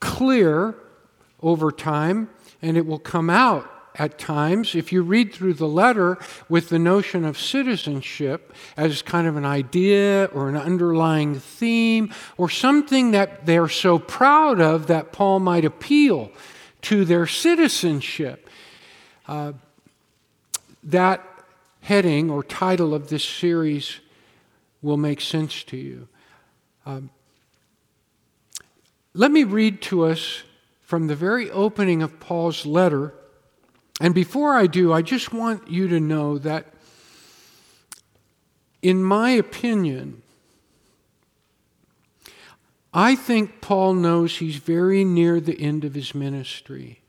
clear 0.00 0.74
over 1.42 1.70
time, 1.70 2.30
and 2.60 2.76
it 2.76 2.86
will 2.86 2.98
come 2.98 3.30
out 3.30 3.70
at 3.94 4.18
times. 4.18 4.74
If 4.74 4.92
you 4.92 5.02
read 5.02 5.34
through 5.34 5.54
the 5.54 5.66
letter 5.66 6.18
with 6.48 6.68
the 6.68 6.78
notion 6.78 7.24
of 7.24 7.38
citizenship 7.38 8.54
as 8.76 9.02
kind 9.02 9.26
of 9.26 9.36
an 9.36 9.44
idea 9.44 10.26
or 10.26 10.48
an 10.48 10.56
underlying 10.56 11.38
theme 11.40 12.14
or 12.36 12.48
something 12.48 13.10
that 13.10 13.44
they're 13.44 13.68
so 13.68 13.98
proud 13.98 14.60
of 14.60 14.86
that 14.86 15.12
Paul 15.12 15.40
might 15.40 15.64
appeal 15.64 16.30
to 16.82 17.04
their 17.04 17.26
citizenship, 17.26 18.48
uh, 19.26 19.52
that 20.84 21.24
heading 21.80 22.30
or 22.30 22.44
title 22.44 22.94
of 22.94 23.08
this 23.08 23.24
series 23.24 23.98
will 24.80 24.96
make 24.96 25.20
sense 25.20 25.64
to 25.64 25.76
you. 25.76 26.08
Um, 26.86 27.10
let 29.12 29.32
me 29.32 29.42
read 29.42 29.82
to 29.82 30.04
us 30.04 30.44
from 30.88 31.06
the 31.06 31.14
very 31.14 31.50
opening 31.50 32.02
of 32.02 32.18
Paul's 32.18 32.64
letter. 32.64 33.12
And 34.00 34.14
before 34.14 34.54
I 34.54 34.66
do, 34.66 34.90
I 34.90 35.02
just 35.02 35.34
want 35.34 35.68
you 35.68 35.86
to 35.86 36.00
know 36.00 36.38
that, 36.38 36.64
in 38.80 39.04
my 39.04 39.32
opinion, 39.32 40.22
I 42.94 43.16
think 43.16 43.60
Paul 43.60 43.92
knows 43.92 44.38
he's 44.38 44.56
very 44.56 45.04
near 45.04 45.40
the 45.40 45.60
end 45.60 45.84
of 45.84 45.92
his 45.92 46.14
ministry. 46.14 47.02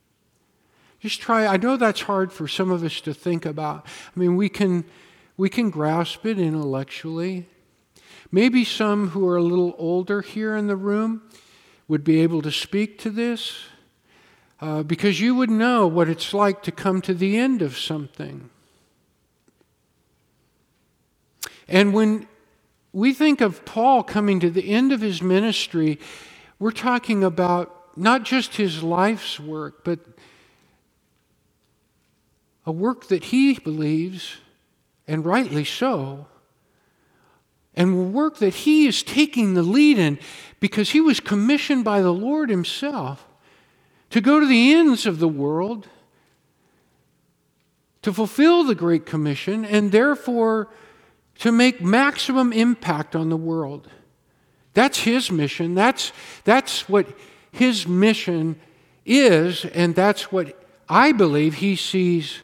Just 1.00 1.22
try, 1.22 1.48
I 1.48 1.56
know 1.56 1.78
that's 1.78 2.02
hard 2.02 2.34
for 2.34 2.50
some 2.50 2.72
of 2.72 2.84
us 2.84 3.00
to 3.00 3.14
think 3.14 3.46
about. 3.46 3.86
I 4.14 4.20
mean, 4.20 4.36
we 4.36 4.50
can, 4.50 4.84
we 5.38 5.48
can 5.48 5.70
grasp 5.70 6.26
it 6.26 6.38
intellectually. 6.38 7.48
Maybe 8.30 8.66
some 8.66 9.12
who 9.12 9.26
are 9.26 9.38
a 9.38 9.42
little 9.42 9.74
older 9.78 10.20
here 10.20 10.58
in 10.58 10.68
the 10.68 10.76
room 10.76 11.22
would 11.90 12.06
be 12.06 12.22
able 12.22 12.42
to 12.42 12.52
speak 12.52 12.98
to 13.00 13.10
this. 13.10 13.66
uh, 14.62 14.84
because 14.84 15.20
you 15.22 15.36
would 15.36 15.50
know 15.50 15.88
what 15.88 16.10
it's 16.10 16.34
like 16.34 16.62
to 16.64 16.72
come 16.72 17.02
to 17.02 17.14
the 17.14 17.38
end 17.38 17.62
of 17.62 17.78
something. 17.78 18.50
And 21.68 21.94
when 21.94 22.28
we 22.92 23.14
think 23.14 23.42
of 23.42 23.64
Paul 23.64 24.04
coming 24.04 24.40
to 24.40 24.50
the 24.50 24.70
end 24.70 24.92
of 24.92 25.02
his 25.02 25.22
ministry, 25.22 26.00
we're 26.58 26.72
talking 26.72 27.24
about 27.24 27.98
not 27.98 28.24
just 28.24 28.56
his 28.56 28.84
life's 28.84 29.40
work, 29.40 29.84
but 29.84 30.00
a 32.66 32.72
work 32.72 33.08
that 33.08 33.26
he 33.26 33.54
believes, 33.54 34.38
and 35.08 35.26
rightly 35.26 35.64
so, 35.64 36.28
and 37.80 38.14
work 38.14 38.38
that 38.40 38.54
he 38.54 38.86
is 38.86 39.02
taking 39.02 39.54
the 39.54 39.64
lead 39.64 39.98
in 39.98 40.20
because 40.60 40.90
he 40.90 41.00
was 41.00 41.22
commissioned 41.22 41.86
by 41.86 42.02
the 42.02 42.14
Lord 42.14 42.50
himself 42.50 43.26
to 44.10 44.20
go 44.20 44.38
to 44.42 44.46
the 44.46 44.74
ends 44.74 45.06
of 45.06 45.20
the 45.20 45.30
world 45.30 45.88
to 48.02 48.12
fulfill 48.12 48.66
the 48.66 48.76
Great 48.76 49.06
Commission 49.06 49.64
and 49.64 49.94
therefore 49.94 50.68
to 51.36 51.54
make 51.54 51.82
maximum 51.82 52.52
impact 52.52 53.16
on 53.16 53.30
the 53.30 53.38
world. 53.38 53.90
That's 54.74 55.00
his 55.00 55.32
mission. 55.32 55.74
That's, 55.74 56.12
that's 56.44 56.90
what 56.90 57.08
his 57.50 57.88
mission 57.88 58.60
is, 59.06 59.64
and 59.64 59.96
that's 59.96 60.34
what 60.34 60.62
I 60.90 61.14
believe 61.14 61.56
he 61.56 61.78
sees 61.78 62.42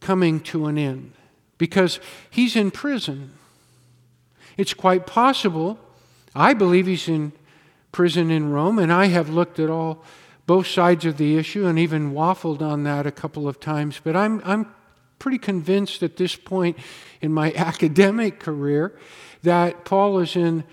coming 0.00 0.40
to 0.40 0.64
an 0.64 0.78
end 0.78 1.12
because 1.58 2.00
he's 2.30 2.56
in 2.56 2.70
prison. 2.70 3.35
It's 4.56 4.74
quite 4.74 5.06
possible. 5.06 5.78
I 6.34 6.54
believe 6.54 6.86
he's 6.86 7.08
in 7.08 7.32
prison 7.92 8.30
in 8.30 8.50
Rome, 8.50 8.78
and 8.78 8.92
I 8.92 9.06
have 9.06 9.28
looked 9.28 9.58
at 9.58 9.70
all 9.70 10.04
both 10.46 10.66
sides 10.66 11.04
of 11.04 11.16
the 11.16 11.36
issue 11.36 11.66
and 11.66 11.78
even 11.78 12.12
waffled 12.12 12.62
on 12.62 12.84
that 12.84 13.06
a 13.06 13.10
couple 13.10 13.48
of 13.48 13.58
times. 13.58 14.00
But 14.02 14.16
I'm, 14.16 14.40
I'm 14.44 14.72
pretty 15.18 15.38
convinced 15.38 16.02
at 16.02 16.16
this 16.16 16.36
point 16.36 16.78
in 17.20 17.32
my 17.32 17.52
academic 17.56 18.38
career 18.38 18.96
that 19.42 19.84
Paul 19.84 20.18
is 20.20 20.36
in 20.36 20.64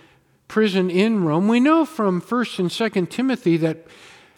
prison 0.48 0.90
in 0.90 1.24
Rome. 1.24 1.48
We 1.48 1.60
know 1.60 1.86
from 1.86 2.22
1st 2.22 2.60
and 2.60 2.70
2nd 2.70 3.10
Timothy 3.10 3.58
that 3.58 3.88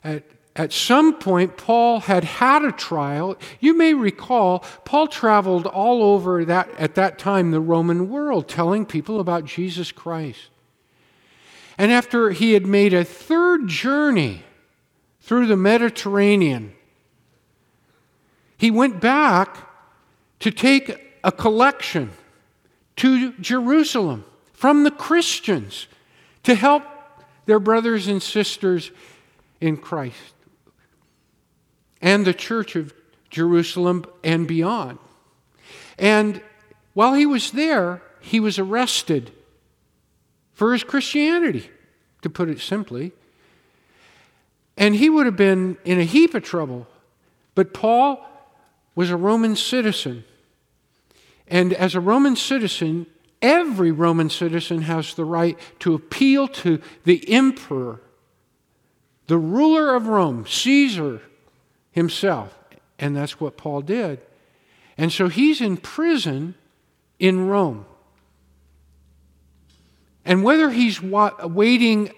at, 0.03 0.23
at 0.55 0.71
some 0.71 1.17
point 1.19 1.57
Paul 1.57 1.99
had 1.99 2.23
had 2.23 2.63
a 2.63 2.71
trial. 2.71 3.35
You 3.59 3.75
may 3.75 3.93
recall 3.93 4.59
Paul 4.85 5.07
traveled 5.07 5.67
all 5.67 6.01
over 6.01 6.45
that 6.45 6.69
at 6.77 6.95
that 6.95 7.19
time 7.19 7.51
the 7.51 7.59
Roman 7.59 8.09
world 8.09 8.47
telling 8.47 8.85
people 8.85 9.19
about 9.19 9.43
Jesus 9.45 9.91
Christ. 9.91 10.49
And 11.77 11.91
after 11.91 12.29
he 12.29 12.53
had 12.53 12.65
made 12.65 12.93
a 12.93 13.03
third 13.03 13.67
journey 13.67 14.43
through 15.19 15.47
the 15.47 15.57
Mediterranean, 15.57 16.73
he 18.57 18.71
went 18.71 19.01
back 19.01 19.57
to 20.39 20.51
take 20.51 21.17
a 21.21 21.33
collection 21.33 22.11
to 22.95 23.33
Jerusalem 23.39 24.23
from 24.53 24.83
the 24.83 24.91
Christians 24.91 25.87
to 26.43 26.55
help 26.55 26.83
their 27.45 27.59
brothers 27.59 28.07
and 28.07 28.23
sisters 28.23 28.91
in 29.59 29.75
Christ 29.75 30.34
and 32.01 32.25
the 32.25 32.33
church 32.33 32.75
of 32.75 32.93
Jerusalem 33.29 34.05
and 34.23 34.47
beyond. 34.47 34.99
And 35.97 36.41
while 36.93 37.13
he 37.13 37.25
was 37.25 37.51
there, 37.51 38.01
he 38.21 38.39
was 38.39 38.57
arrested 38.57 39.31
for 40.53 40.71
his 40.71 40.83
Christianity, 40.83 41.69
to 42.21 42.29
put 42.29 42.49
it 42.49 42.59
simply. 42.59 43.11
And 44.77 44.95
he 44.95 45.09
would 45.09 45.25
have 45.25 45.35
been 45.35 45.77
in 45.83 45.99
a 45.99 46.05
heap 46.05 46.33
of 46.33 46.43
trouble. 46.43 46.87
But 47.53 47.73
Paul 47.73 48.25
was 48.95 49.09
a 49.09 49.17
Roman 49.17 49.55
citizen. 49.55 50.23
And 51.47 51.73
as 51.73 51.93
a 51.93 51.99
Roman 51.99 52.35
citizen, 52.35 53.05
every 53.41 53.91
Roman 53.91 54.29
citizen 54.29 54.81
has 54.83 55.13
the 55.13 55.25
right 55.25 55.59
to 55.79 55.93
appeal 55.93 56.47
to 56.47 56.81
the 57.03 57.29
emperor, 57.29 58.01
the 59.27 59.37
ruler 59.37 59.93
of 59.93 60.07
Rome, 60.07 60.45
Caesar 60.47 61.21
himself. 61.95 62.55
And 62.99 63.15
that's 63.15 63.39
what 63.39 63.57
Paul 63.57 63.81
did. 63.81 64.19
And 64.97 65.11
so 65.11 65.27
he's 65.27 65.61
in 65.61 65.77
prison 65.77 66.53
in 67.17 67.47
Rome. 67.47 67.85
And 70.23 70.43
whether 70.43 70.69
he's 70.69 71.01
waiting 71.01 72.11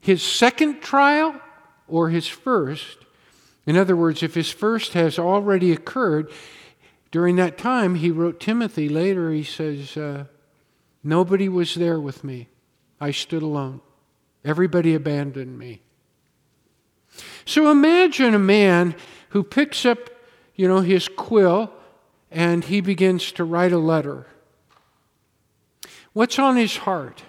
his 0.00 0.22
second 0.22 0.80
trial 0.80 1.38
or 1.86 2.08
his 2.08 2.26
first. 2.26 2.98
In 3.66 3.76
other 3.76 3.94
words, 3.96 4.22
if 4.22 4.34
his 4.34 4.50
first 4.50 4.94
has 4.94 5.18
already 5.18 5.72
occurred, 5.72 6.30
during 7.10 7.36
that 7.36 7.58
time, 7.58 7.96
he 7.96 8.10
wrote 8.10 8.40
Timothy 8.40 8.88
later, 8.88 9.30
he 9.30 9.42
says, 9.42 9.96
uh, 9.96 10.24
Nobody 11.02 11.48
was 11.48 11.74
there 11.74 11.98
with 11.98 12.22
me. 12.22 12.48
I 13.00 13.10
stood 13.10 13.42
alone. 13.42 13.80
Everybody 14.44 14.94
abandoned 14.94 15.58
me. 15.58 15.80
So 17.44 17.70
imagine 17.70 18.34
a 18.34 18.38
man 18.38 18.94
who 19.30 19.42
picks 19.42 19.84
up, 19.84 20.10
you 20.54 20.68
know, 20.68 20.80
his 20.80 21.08
quill 21.08 21.72
and 22.30 22.64
he 22.64 22.80
begins 22.80 23.32
to 23.32 23.44
write 23.44 23.72
a 23.72 23.78
letter. 23.78 24.26
What's 26.12 26.38
on 26.38 26.56
his 26.56 26.78
heart? 26.78 27.22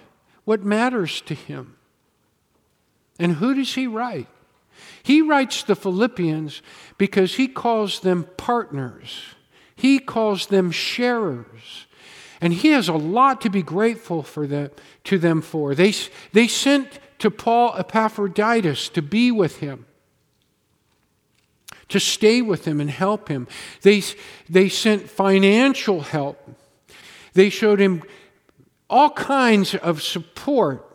What 0.44 0.64
matters 0.64 1.20
to 1.22 1.34
him? 1.34 1.76
And 3.18 3.34
who 3.36 3.54
does 3.54 3.74
he 3.74 3.86
write? 3.86 4.28
He 5.02 5.22
writes 5.22 5.62
the 5.62 5.76
Philippians 5.76 6.62
because 6.98 7.34
he 7.34 7.46
calls 7.48 8.00
them 8.00 8.26
partners, 8.36 9.22
he 9.76 9.98
calls 9.98 10.46
them 10.46 10.70
sharers. 10.70 11.86
And 12.42 12.52
he 12.52 12.70
has 12.70 12.88
a 12.88 12.94
lot 12.94 13.40
to 13.42 13.50
be 13.50 13.62
grateful 13.62 14.22
for 14.22 14.46
them, 14.46 14.70
to 15.04 15.16
them 15.16 15.40
for. 15.40 15.74
They, 15.74 15.94
they 16.32 16.48
sent 16.48 16.98
to 17.20 17.30
Paul 17.30 17.74
Epaphroditus 17.78 18.88
to 18.90 19.00
be 19.00 19.30
with 19.30 19.60
him, 19.60 19.86
to 21.88 22.00
stay 22.00 22.42
with 22.42 22.66
him 22.66 22.80
and 22.80 22.90
help 22.90 23.28
him. 23.28 23.46
They, 23.82 24.02
they 24.50 24.68
sent 24.68 25.08
financial 25.08 26.00
help. 26.00 26.38
They 27.32 27.48
showed 27.48 27.78
him 27.78 28.02
all 28.90 29.10
kinds 29.10 29.76
of 29.76 30.02
support 30.02 30.88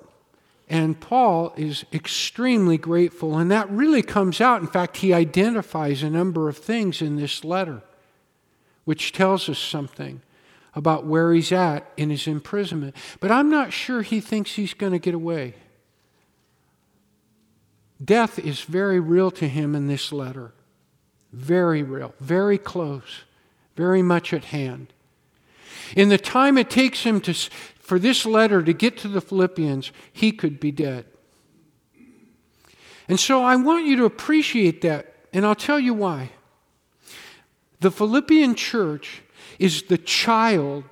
and 0.69 0.99
Paul 0.99 1.53
is 1.55 1.85
extremely 1.93 2.77
grateful, 2.77 3.37
and 3.37 3.49
that 3.51 3.69
really 3.69 4.01
comes 4.01 4.41
out. 4.41 4.59
In 4.59 4.67
fact, 4.67 4.97
he 4.97 5.13
identifies 5.13 6.03
a 6.03 6.09
number 6.09 6.49
of 6.49 6.57
things 6.57 7.01
in 7.01 7.15
this 7.15 7.45
letter, 7.45 7.83
which 8.83 9.13
tells 9.13 9.47
us 9.47 9.59
something 9.59 10.21
about 10.77 11.07
where 11.07 11.33
he's 11.33 11.51
at 11.51 11.91
in 11.97 12.11
his 12.11 12.27
imprisonment. 12.27 12.95
But 13.19 13.31
I'm 13.31 13.49
not 13.49 13.73
sure 13.73 14.03
he 14.03 14.21
thinks 14.21 14.53
he's 14.53 14.75
going 14.75 14.91
to 14.91 14.99
get 14.99 15.15
away. 15.15 15.55
Death 18.03 18.37
is 18.37 18.61
very 18.61 18.99
real 18.99 19.31
to 19.31 19.47
him 19.47 19.73
in 19.73 19.87
this 19.87 20.11
letter. 20.11 20.53
Very 21.33 21.81
real, 21.81 22.13
very 22.19 22.59
close, 22.59 23.23
very 23.75 24.03
much 24.03 24.31
at 24.33 24.45
hand. 24.45 24.93
In 25.95 26.09
the 26.09 26.17
time 26.19 26.59
it 26.59 26.69
takes 26.69 27.01
him 27.01 27.21
to, 27.21 27.33
for 27.33 27.97
this 27.97 28.23
letter 28.23 28.61
to 28.61 28.71
get 28.71 28.99
to 28.99 29.07
the 29.07 29.19
Philippians, 29.19 29.91
he 30.13 30.31
could 30.31 30.59
be 30.59 30.71
dead. 30.71 31.05
And 33.09 33.19
so 33.19 33.41
I 33.41 33.55
want 33.55 33.87
you 33.87 33.95
to 33.95 34.05
appreciate 34.05 34.81
that, 34.81 35.11
and 35.33 35.43
I'll 35.43 35.55
tell 35.55 35.79
you 35.79 35.95
why. 35.95 36.29
The 37.79 37.89
Philippian 37.89 38.53
church 38.53 39.23
is 39.59 39.83
the 39.83 39.97
child 39.97 40.83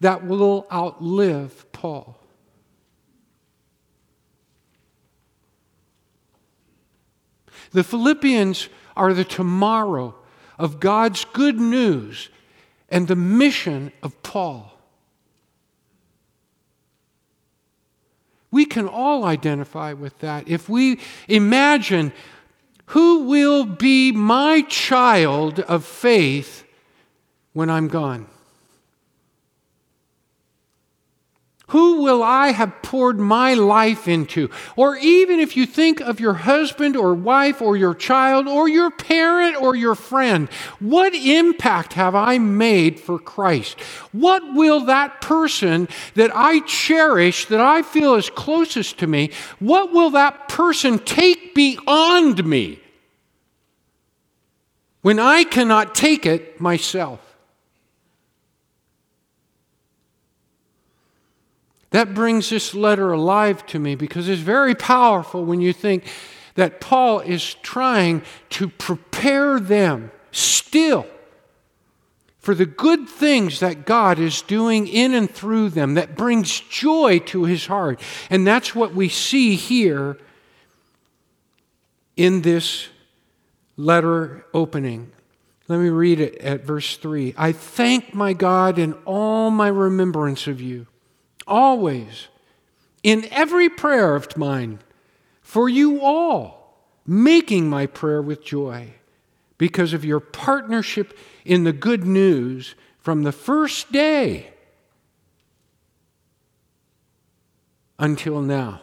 that 0.00 0.24
will 0.24 0.66
outlive 0.72 1.70
Paul. 1.72 2.18
The 7.72 7.84
Philippians 7.84 8.68
are 8.96 9.12
the 9.12 9.24
tomorrow 9.24 10.14
of 10.58 10.78
God's 10.78 11.24
good 11.24 11.58
news 11.58 12.28
and 12.88 13.08
the 13.08 13.16
mission 13.16 13.92
of 14.02 14.22
Paul. 14.22 14.70
We 18.50 18.64
can 18.64 18.86
all 18.86 19.24
identify 19.24 19.94
with 19.94 20.16
that. 20.20 20.46
If 20.46 20.68
we 20.68 21.00
imagine 21.26 22.12
who 22.86 23.24
will 23.24 23.64
be 23.64 24.12
my 24.12 24.62
child 24.62 25.58
of 25.60 25.84
faith 25.84 26.63
when 27.54 27.70
I'm 27.70 27.88
gone? 27.88 28.26
Who 31.68 32.02
will 32.02 32.22
I 32.22 32.48
have 32.48 32.82
poured 32.82 33.18
my 33.18 33.54
life 33.54 34.06
into? 34.06 34.50
Or 34.76 34.96
even 34.98 35.40
if 35.40 35.56
you 35.56 35.64
think 35.64 36.00
of 36.00 36.20
your 36.20 36.34
husband 36.34 36.94
or 36.94 37.14
wife 37.14 37.62
or 37.62 37.74
your 37.76 37.94
child 37.94 38.46
or 38.46 38.68
your 38.68 38.90
parent 38.90 39.56
or 39.56 39.74
your 39.74 39.94
friend, 39.94 40.50
what 40.78 41.14
impact 41.14 41.94
have 41.94 42.14
I 42.14 42.36
made 42.38 43.00
for 43.00 43.18
Christ? 43.18 43.80
What 44.12 44.54
will 44.54 44.84
that 44.84 45.22
person 45.22 45.88
that 46.14 46.30
I 46.36 46.60
cherish, 46.60 47.46
that 47.46 47.62
I 47.62 47.80
feel 47.80 48.14
is 48.14 48.28
closest 48.28 48.98
to 48.98 49.06
me, 49.06 49.30
what 49.58 49.90
will 49.90 50.10
that 50.10 50.50
person 50.50 50.98
take 50.98 51.54
beyond 51.54 52.44
me 52.44 52.78
when 55.04 55.18
I 55.18 55.44
cannot 55.44 55.94
take 55.94 56.24
it 56.24 56.58
myself. 56.58 57.23
That 61.94 62.12
brings 62.12 62.50
this 62.50 62.74
letter 62.74 63.12
alive 63.12 63.64
to 63.66 63.78
me 63.78 63.94
because 63.94 64.28
it's 64.28 64.42
very 64.42 64.74
powerful 64.74 65.44
when 65.44 65.60
you 65.60 65.72
think 65.72 66.04
that 66.56 66.80
Paul 66.80 67.20
is 67.20 67.54
trying 67.62 68.22
to 68.50 68.68
prepare 68.68 69.60
them 69.60 70.10
still 70.32 71.06
for 72.40 72.52
the 72.52 72.66
good 72.66 73.08
things 73.08 73.60
that 73.60 73.86
God 73.86 74.18
is 74.18 74.42
doing 74.42 74.88
in 74.88 75.14
and 75.14 75.30
through 75.30 75.68
them 75.68 75.94
that 75.94 76.16
brings 76.16 76.58
joy 76.58 77.20
to 77.26 77.44
his 77.44 77.66
heart. 77.66 78.00
And 78.28 78.44
that's 78.44 78.74
what 78.74 78.92
we 78.92 79.08
see 79.08 79.54
here 79.54 80.18
in 82.16 82.42
this 82.42 82.88
letter 83.76 84.44
opening. 84.52 85.12
Let 85.68 85.78
me 85.78 85.90
read 85.90 86.18
it 86.18 86.38
at 86.38 86.64
verse 86.64 86.96
3. 86.96 87.34
I 87.36 87.52
thank 87.52 88.14
my 88.14 88.32
God 88.32 88.80
in 88.80 88.94
all 89.04 89.52
my 89.52 89.68
remembrance 89.68 90.48
of 90.48 90.60
you, 90.60 90.88
always, 91.46 92.28
in 93.02 93.26
every 93.30 93.68
prayer 93.68 94.14
of 94.14 94.36
mine, 94.36 94.80
for 95.42 95.68
you 95.68 96.00
all, 96.00 96.78
making 97.06 97.68
my 97.68 97.86
prayer 97.86 98.22
with 98.22 98.44
joy 98.44 98.94
because 99.58 99.92
of 99.92 100.04
your 100.04 100.20
partnership 100.20 101.16
in 101.44 101.64
the 101.64 101.72
good 101.72 102.04
news 102.04 102.74
from 102.98 103.22
the 103.22 103.32
first 103.32 103.92
day 103.92 104.50
until 107.98 108.40
now. 108.40 108.80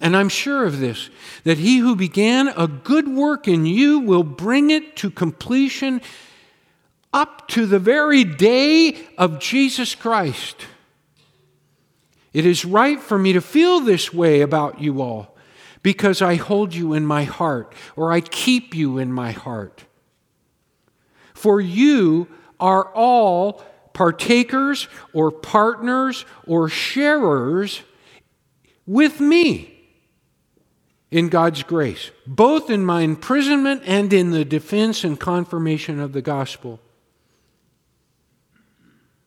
And 0.00 0.16
I'm 0.16 0.28
sure 0.28 0.66
of 0.66 0.80
this, 0.80 1.08
that 1.44 1.58
he 1.58 1.78
who 1.78 1.96
began 1.96 2.48
a 2.48 2.66
good 2.68 3.08
work 3.08 3.48
in 3.48 3.64
you 3.64 4.00
will 4.00 4.24
bring 4.24 4.70
it 4.70 4.96
to 4.96 5.10
completion 5.10 6.02
up 7.12 7.48
to 7.48 7.64
the 7.64 7.78
very 7.78 8.24
day 8.24 9.06
of 9.16 9.38
Jesus 9.38 9.94
Christ. 9.94 10.66
It 12.36 12.44
is 12.44 12.66
right 12.66 13.00
for 13.00 13.18
me 13.18 13.32
to 13.32 13.40
feel 13.40 13.80
this 13.80 14.12
way 14.12 14.42
about 14.42 14.78
you 14.78 15.00
all 15.00 15.34
because 15.82 16.20
I 16.20 16.34
hold 16.34 16.74
you 16.74 16.92
in 16.92 17.06
my 17.06 17.24
heart 17.24 17.72
or 17.96 18.12
I 18.12 18.20
keep 18.20 18.74
you 18.74 18.98
in 18.98 19.10
my 19.10 19.32
heart. 19.32 19.86
For 21.32 21.62
you 21.62 22.28
are 22.60 22.92
all 22.92 23.64
partakers 23.94 24.86
or 25.14 25.30
partners 25.30 26.26
or 26.46 26.68
sharers 26.68 27.80
with 28.84 29.18
me 29.18 29.88
in 31.10 31.30
God's 31.30 31.62
grace, 31.62 32.10
both 32.26 32.68
in 32.68 32.84
my 32.84 33.00
imprisonment 33.00 33.80
and 33.86 34.12
in 34.12 34.32
the 34.32 34.44
defense 34.44 35.04
and 35.04 35.18
confirmation 35.18 35.98
of 35.98 36.12
the 36.12 36.20
gospel. 36.20 36.80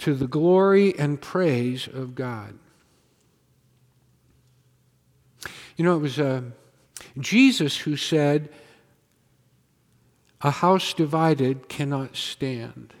to 0.00 0.14
the 0.14 0.26
glory 0.26 0.98
and 0.98 1.20
praise 1.20 1.86
of 1.86 2.14
God. 2.14 2.58
You 5.76 5.84
know, 5.84 5.96
it 5.96 6.00
was 6.00 6.18
uh, 6.18 6.42
Jesus 7.18 7.76
who 7.78 7.96
said, 7.96 8.48
A 10.40 10.50
house 10.50 10.94
divided 10.94 11.68
cannot 11.68 12.16
stand. 12.16 12.94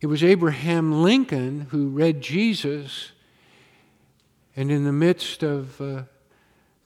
It 0.00 0.06
was 0.06 0.24
Abraham 0.24 1.02
Lincoln 1.02 1.68
who 1.70 1.88
read 1.88 2.22
Jesus, 2.22 3.12
and 4.56 4.70
in 4.70 4.84
the 4.84 4.92
midst 4.92 5.42
of 5.42 5.78
uh, 5.80 6.02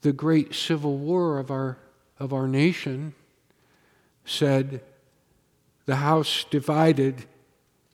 the 0.01 0.12
great 0.12 0.53
civil 0.53 0.97
war 0.97 1.38
of 1.38 1.51
our, 1.51 1.79
of 2.19 2.33
our 2.33 2.49
nation, 2.49 3.15
said, 4.25 4.81
The 5.87 5.97
house 5.97 6.45
divided 6.51 7.25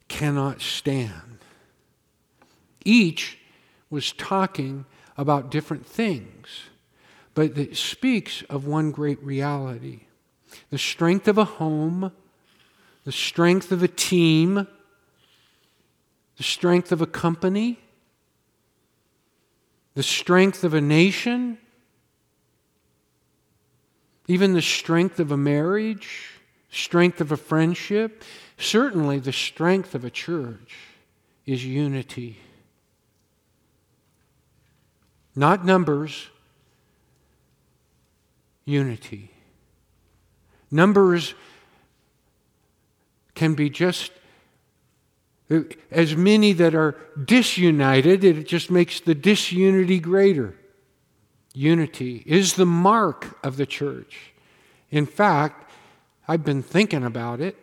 cannot 0.09 0.61
stand. 0.61 1.39
Each 2.85 3.39
was 3.91 4.13
talking 4.13 4.85
about 5.17 5.51
different 5.51 5.87
things, 5.87 6.65
but 7.35 7.57
it 7.57 7.77
speaks 7.77 8.43
of 8.51 8.67
one 8.67 8.91
great 8.91 9.23
reality 9.23 10.01
the 10.71 10.79
strength 10.79 11.29
of 11.29 11.37
a 11.37 11.45
home, 11.45 12.11
the 13.05 13.13
strength 13.13 13.71
of 13.71 13.83
a 13.83 13.89
team, 13.89 14.67
the 16.39 16.43
strength 16.43 16.91
of 16.91 17.03
a 17.03 17.07
company, 17.07 17.79
the 19.95 20.03
strength 20.03 20.65
of 20.65 20.73
a 20.73 20.81
nation, 20.81 21.59
even 24.27 24.55
the 24.55 24.63
strength 24.63 25.21
of 25.21 25.33
a 25.33 25.37
marriage, 25.37 26.38
strength 26.71 27.21
of 27.21 27.33
a 27.33 27.37
friendship, 27.37 28.23
certainly 28.59 29.19
the 29.19 29.33
strength 29.33 29.95
of 29.95 30.05
a 30.05 30.11
church 30.11 30.77
is 31.47 31.65
unity. 31.65 32.39
Not 35.35 35.65
numbers, 35.65 36.29
unity. 38.65 39.31
Numbers 40.71 41.35
can 43.35 43.55
be 43.55 43.71
just 43.71 44.13
as 45.91 46.15
many 46.15 46.53
that 46.53 46.75
are 46.75 46.95
disunited, 47.25 48.23
it 48.23 48.47
just 48.47 48.71
makes 48.71 49.01
the 49.01 49.15
disunity 49.15 49.99
greater. 49.99 50.55
Unity 51.55 52.23
is 52.27 52.55
the 52.55 52.67
mark 52.67 53.39
of 53.43 53.57
the 53.57 53.65
church. 53.65 54.33
In 54.91 55.07
fact, 55.07 55.68
I've 56.29 56.45
been 56.45 56.63
thinking 56.63 57.05
about 57.05 57.41
it. 57.41 57.57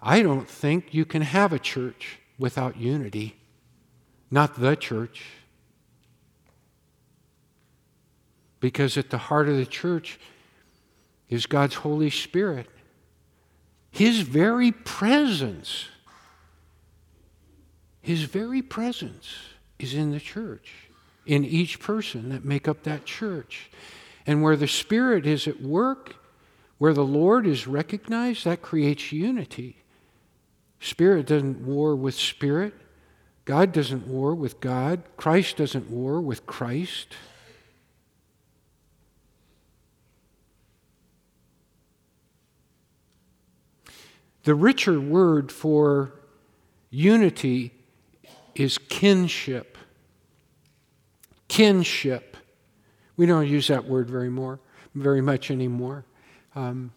I 0.00 0.22
don't 0.22 0.48
think 0.48 0.94
you 0.94 1.04
can 1.04 1.22
have 1.22 1.52
a 1.52 1.58
church 1.58 2.20
without 2.38 2.76
unity, 2.76 3.36
not 4.30 4.58
the 4.60 4.76
church. 4.76 5.24
Because 8.60 8.96
at 8.96 9.10
the 9.10 9.18
heart 9.18 9.48
of 9.48 9.56
the 9.56 9.66
church 9.66 10.20
is 11.28 11.46
God's 11.46 11.74
Holy 11.76 12.10
Spirit. 12.10 12.68
His 13.90 14.20
very 14.20 14.70
presence, 14.70 15.86
His 18.00 18.22
very 18.22 18.62
presence 18.62 19.34
is 19.80 19.94
in 19.94 20.12
the 20.12 20.20
church, 20.20 20.72
in 21.26 21.44
each 21.44 21.80
person 21.80 22.28
that 22.28 22.44
make 22.44 22.68
up 22.68 22.84
that 22.84 23.04
church. 23.04 23.70
And 24.26 24.42
where 24.42 24.56
the 24.56 24.68
Spirit 24.68 25.26
is 25.26 25.48
at 25.48 25.60
work, 25.60 26.14
where 26.80 26.94
the 26.94 27.04
Lord 27.04 27.46
is 27.46 27.66
recognized, 27.66 28.46
that 28.46 28.62
creates 28.62 29.12
unity. 29.12 29.76
Spirit 30.80 31.26
doesn't 31.26 31.60
war 31.60 31.94
with 31.94 32.14
spirit. 32.14 32.72
God 33.44 33.70
doesn't 33.70 34.06
war 34.06 34.34
with 34.34 34.60
God. 34.60 35.02
Christ 35.18 35.58
doesn't 35.58 35.90
war 35.90 36.22
with 36.22 36.46
Christ. 36.46 37.08
The 44.44 44.54
richer 44.54 44.98
word 44.98 45.52
for 45.52 46.14
unity 46.88 47.74
is 48.54 48.78
kinship. 48.78 49.76
Kinship. 51.46 52.38
We 53.18 53.26
don't 53.26 53.46
use 53.46 53.68
that 53.68 53.84
word 53.84 54.08
very 54.08 54.30
more, 54.30 54.60
very 54.94 55.20
much 55.20 55.50
anymore. 55.50 56.06
Um, 56.54 56.92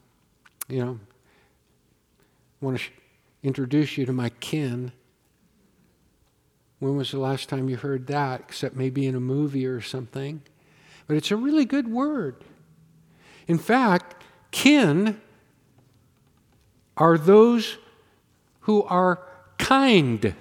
you 0.68 0.84
know, 0.84 1.00
I 2.62 2.66
want 2.66 2.80
to 2.80 2.84
introduce 3.44 3.98
you 3.98 4.06
to 4.06 4.13
my 4.13 4.30
kin. 4.30 4.92
When 6.80 6.98
was 6.98 7.12
the 7.12 7.20
last 7.20 7.50
time 7.50 7.70
you 7.70 7.78
heard 7.78 8.08
that? 8.08 8.42
Except 8.42 8.76
maybe 8.76 9.06
in 9.06 9.16
a 9.16 9.20
movie 9.20 9.66
or 9.66 9.82
something. 9.82 10.42
But 11.08 11.18
it's 11.18 11.32
a 11.32 11.36
really 11.36 11.66
good 11.66 11.88
word. 11.88 12.44
In 13.48 13.58
fact, 13.58 14.24
kin 14.52 15.22
are 16.96 17.18
those 17.18 17.78
who 18.62 18.84
are 18.84 19.22
kind 19.58 20.36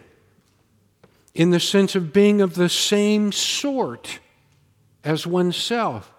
in 1.35 1.51
the 1.51 1.61
sense 1.61 1.95
of 1.95 2.13
being 2.13 2.41
of 2.41 2.55
the 2.55 2.69
same 2.69 3.33
sort 3.33 4.21
as 5.03 5.27
oneself. 5.27 6.12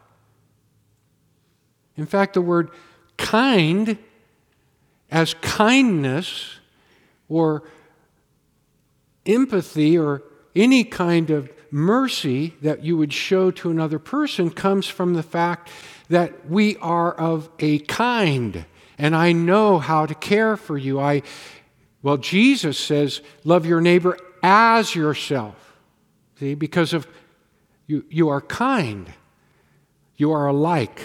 In 1.97 2.06
fact, 2.06 2.34
the 2.34 2.41
word 2.41 2.69
kind, 3.17 3.97
as 5.12 5.34
kindness 5.36 6.60
or 7.29 7.63
empathy 9.25 9.97
or 9.97 10.23
any 10.56 10.84
kind 10.84 11.29
of 11.29 11.51
mercy 11.71 12.56
that 12.62 12.84
you 12.84 12.97
would 12.97 13.13
show 13.13 13.51
to 13.51 13.71
another 13.71 13.99
person, 13.99 14.49
comes 14.49 14.88
from 14.88 15.13
the 15.13 15.23
fact 15.23 15.69
that 16.10 16.49
we 16.49 16.77
are 16.77 17.13
of 17.13 17.49
a 17.60 17.79
kind. 17.79 18.65
And 18.97 19.15
I 19.15 19.32
know 19.32 19.79
how 19.79 20.06
to 20.06 20.13
care 20.13 20.56
for 20.56 20.77
you. 20.77 20.99
I, 20.99 21.23
well, 22.01 22.17
Jesus 22.17 22.77
says, 22.77 23.21
love 23.43 23.65
your 23.65 23.82
neighbor 23.82 24.17
as 24.43 24.93
yourself. 24.93 25.56
See, 26.39 26.53
because 26.53 26.93
of 26.93 27.08
you, 27.88 28.06
you 28.10 28.29
are 28.29 28.41
kind, 28.41 29.12
you 30.17 30.32
are 30.32 30.47
alike. 30.47 31.01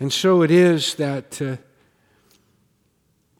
And 0.00 0.10
so 0.10 0.40
it 0.40 0.50
is 0.50 0.94
that 0.94 1.40
uh, 1.42 1.56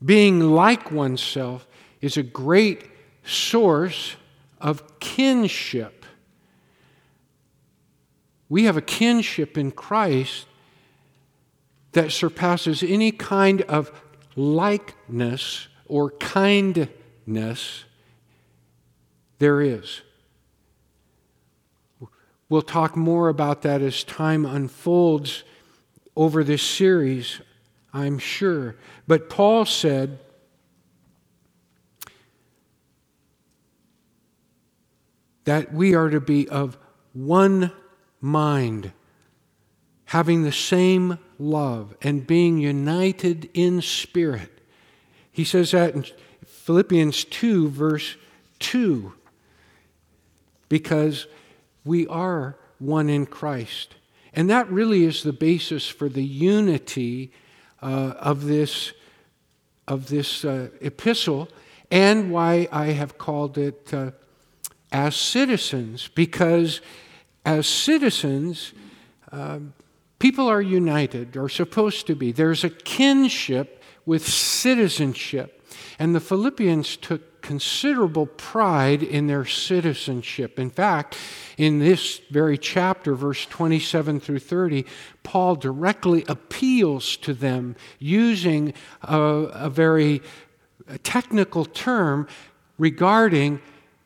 being 0.04 0.40
like 0.40 0.92
oneself 0.92 1.66
is 2.02 2.18
a 2.18 2.22
great 2.22 2.84
source 3.24 4.16
of 4.60 5.00
kinship. 5.00 6.04
We 8.50 8.64
have 8.64 8.76
a 8.76 8.82
kinship 8.82 9.56
in 9.56 9.70
Christ 9.70 10.46
that 11.92 12.12
surpasses 12.12 12.82
any 12.82 13.10
kind 13.10 13.62
of 13.62 13.90
likeness 14.36 15.68
or 15.86 16.10
kindness 16.10 17.84
there 19.38 19.62
is. 19.62 20.02
We'll 22.50 22.62
talk 22.62 22.96
more 22.96 23.28
about 23.28 23.62
that 23.62 23.80
as 23.80 24.04
time 24.04 24.44
unfolds 24.44 25.44
over 26.20 26.44
this 26.44 26.62
series, 26.62 27.40
I'm 27.94 28.18
sure. 28.18 28.76
But 29.06 29.30
Paul 29.30 29.64
said, 29.64 30.18
that 35.44 35.72
we 35.72 35.94
are 35.94 36.10
to 36.10 36.20
be 36.20 36.46
of 36.48 36.76
one 37.14 37.72
mind, 38.20 38.92
having 40.04 40.42
the 40.42 40.52
same 40.52 41.18
love, 41.38 41.96
and 42.02 42.26
being 42.26 42.58
united 42.58 43.48
in 43.54 43.80
spirit. 43.80 44.60
He 45.32 45.44
says 45.44 45.70
that 45.70 45.94
in 45.94 46.04
Philippians 46.44 47.24
2, 47.24 47.68
verse 47.70 48.16
2, 48.58 49.14
because 50.68 51.26
we 51.82 52.06
are 52.08 52.58
one 52.78 53.08
in 53.08 53.24
Christ. 53.24 53.94
And 54.34 54.48
that 54.50 54.70
really 54.70 55.04
is 55.04 55.22
the 55.22 55.32
basis 55.32 55.88
for 55.88 56.08
the 56.08 56.24
unity 56.24 57.32
uh, 57.82 58.14
of 58.18 58.44
this, 58.44 58.92
of 59.88 60.08
this 60.08 60.44
uh, 60.44 60.68
epistle 60.80 61.48
and 61.90 62.30
why 62.30 62.68
I 62.70 62.86
have 62.86 63.18
called 63.18 63.58
it 63.58 63.92
uh, 63.92 64.12
as 64.92 65.16
citizens, 65.16 66.08
because 66.08 66.80
as 67.44 67.66
citizens, 67.66 68.72
um, 69.32 69.72
people 70.18 70.48
are 70.48 70.62
united, 70.62 71.36
or 71.36 71.48
supposed 71.48 72.06
to 72.06 72.14
be. 72.14 72.30
There's 72.32 72.64
a 72.64 72.70
kinship 72.70 73.82
with 74.06 74.26
citizenship. 74.26 75.62
And 75.98 76.14
the 76.14 76.20
Philippians 76.20 76.96
took 76.96 77.29
considerable 77.42 78.26
pride 78.26 79.02
in 79.02 79.26
their 79.26 79.44
citizenship. 79.44 80.58
In 80.58 80.70
fact, 80.70 81.16
in 81.56 81.78
this 81.78 82.20
very 82.30 82.58
chapter, 82.58 83.14
verse 83.14 83.46
27 83.46 84.20
through 84.20 84.38
30, 84.38 84.84
Paul 85.22 85.56
directly 85.56 86.24
appeals 86.28 87.16
to 87.18 87.34
them 87.34 87.76
using 87.98 88.74
a, 89.02 89.18
a 89.18 89.70
very 89.70 90.22
technical 91.02 91.64
term 91.64 92.28
regarding 92.78 93.60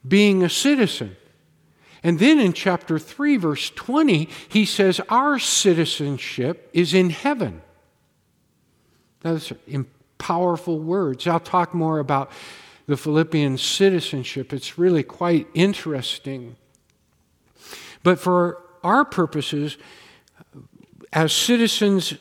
being 0.06 0.42
a 0.42 0.50
citizen. 0.50 1.16
And 2.02 2.18
then 2.18 2.38
in 2.38 2.52
chapter 2.52 2.98
3, 2.98 3.38
verse 3.38 3.70
20, 3.70 4.28
he 4.48 4.66
says, 4.66 5.00
Our 5.08 5.38
citizenship 5.38 6.68
is 6.74 6.92
in 6.92 7.10
heaven. 7.10 7.62
Those 9.20 9.52
are 9.52 9.56
powerful 10.18 10.78
words. 10.78 11.26
I'll 11.26 11.40
talk 11.40 11.74
more 11.74 11.98
about 11.98 12.30
the 12.86 12.96
Philippian 12.96 13.58
citizenship. 13.58 14.52
It's 14.52 14.78
really 14.78 15.02
quite 15.02 15.48
interesting. 15.54 16.56
But 18.02 18.18
for 18.18 18.62
our 18.82 19.04
purposes, 19.04 19.78
as 21.12 21.32
citizens 21.32 22.14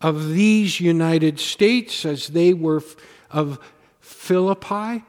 of 0.00 0.30
these 0.30 0.80
United 0.80 1.40
States, 1.40 2.04
as 2.04 2.28
they 2.28 2.54
were 2.54 2.82
of 3.30 3.58
Philippi, 4.00 5.04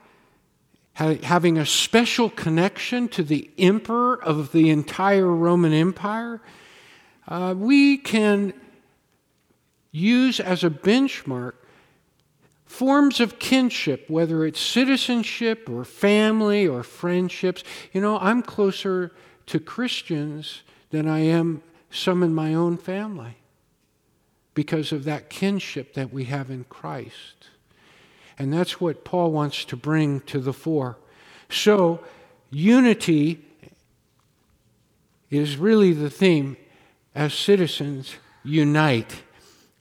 having 0.93 1.57
a 1.57 1.65
special 1.65 2.29
connection 2.29 3.07
to 3.07 3.23
the 3.23 3.49
emperor 3.57 4.21
of 4.21 4.51
the 4.51 4.69
entire 4.69 5.27
Roman 5.27 5.71
Empire, 5.71 6.41
uh, 7.27 7.53
we 7.55 7.97
can 7.97 8.53
use 9.91 10.39
as 10.39 10.63
a 10.63 10.69
benchmark 10.69 11.53
forms 12.69 13.19
of 13.19 13.39
kinship, 13.39 14.05
whether 14.07 14.45
it's 14.45 14.61
citizenship 14.61 15.67
or 15.67 15.83
family 15.83 16.67
or 16.67 16.83
friendships. 16.83 17.63
You 17.91 17.99
know, 17.99 18.19
I'm 18.19 18.43
closer 18.43 19.11
to 19.47 19.59
Christians 19.59 20.61
than 20.91 21.07
I 21.07 21.19
am 21.21 21.63
some 21.89 22.21
in 22.21 22.33
my 22.33 22.53
own 22.53 22.77
family 22.77 23.37
because 24.53 24.91
of 24.91 25.03
that 25.05 25.31
kinship 25.31 25.95
that 25.95 26.13
we 26.13 26.25
have 26.25 26.51
in 26.51 26.63
Christ. 26.65 27.47
And 28.37 28.53
that's 28.53 28.79
what 28.79 29.03
Paul 29.03 29.31
wants 29.31 29.65
to 29.65 29.75
bring 29.75 30.21
to 30.21 30.39
the 30.39 30.53
fore. 30.53 30.97
So, 31.49 32.01
unity 32.51 33.43
is 35.31 35.57
really 35.57 35.91
the 35.91 36.11
theme 36.11 36.55
as 37.15 37.33
citizens 37.33 38.13
unite. 38.43 39.23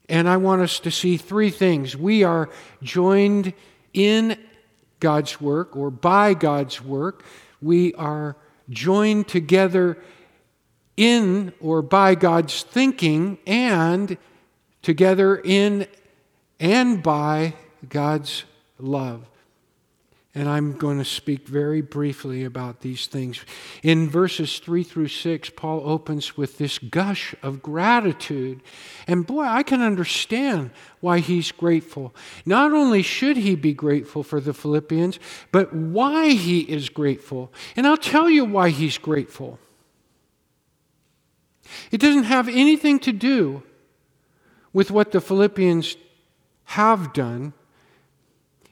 And 0.09 0.29
I 0.29 0.37
want 0.38 0.62
us 0.62 0.81
to 0.81 0.90
see 0.90 1.16
three 1.16 1.51
things. 1.51 1.97
We 1.97 2.25
are 2.25 2.49
joined 2.83 3.53
in 3.92 4.38
God's 5.01 5.40
work 5.40 5.77
or 5.77 5.90
by 5.90 6.35
God's 6.35 6.83
work. 6.83 7.25
We 7.61 7.94
are 7.94 8.37
joined 8.71 9.29
together 9.29 9.99
in 10.97 11.53
or 11.61 11.83
by 11.83 12.14
God's 12.14 12.62
thinking 12.62 13.38
and 13.47 14.16
together 14.83 15.37
in 15.37 15.87
and 16.59 17.03
by 17.03 17.55
God's 17.88 18.44
love. 18.79 19.29
And 20.38 20.48
I'm 20.48 20.74
going 20.74 20.98
to 20.98 21.05
speak 21.05 21.48
very 21.48 21.81
briefly 21.81 22.44
about 22.44 22.81
these 22.81 23.09
things. 23.09 23.44
In 23.83 24.09
verses 24.09 24.61
3 24.61 24.85
through 24.85 25.09
6, 25.09 25.51
Paul 25.57 25.83
opens 25.85 26.37
with 26.37 26.59
this 26.59 26.79
gush 26.79 27.35
of 27.42 27.61
gratitude. 27.61 28.62
And 29.09 29.27
boy, 29.27 29.42
I 29.42 29.64
can 29.64 29.83
understand 29.83 30.70
why 31.01 31.18
he's 31.18 31.51
grateful. 31.51 32.14
Not 32.46 32.70
only 32.70 33.03
should 33.03 33.37
he 33.37 33.57
be 33.57 33.72
grateful 33.72 34.22
for 34.22 34.40
the 34.40 34.55
Philippians, 34.55 35.18
but 35.51 35.74
why 35.74 36.29
he 36.29 36.61
is 36.61 36.88
grateful. 36.88 37.53
And 37.74 37.85
I'll 37.85 37.96
tell 37.96 38.31
you 38.31 38.44
why 38.44 38.68
he's 38.68 38.96
grateful. 38.96 39.59
It 41.90 42.01
doesn't 42.01 42.31
have 42.31 42.48
anything 42.48 43.01
to 43.01 43.12
do 43.12 43.64
with 44.72 44.92
what 44.92 45.11
the 45.11 45.20
Philippians 45.20 45.96
have 46.62 47.12
done 47.12 47.55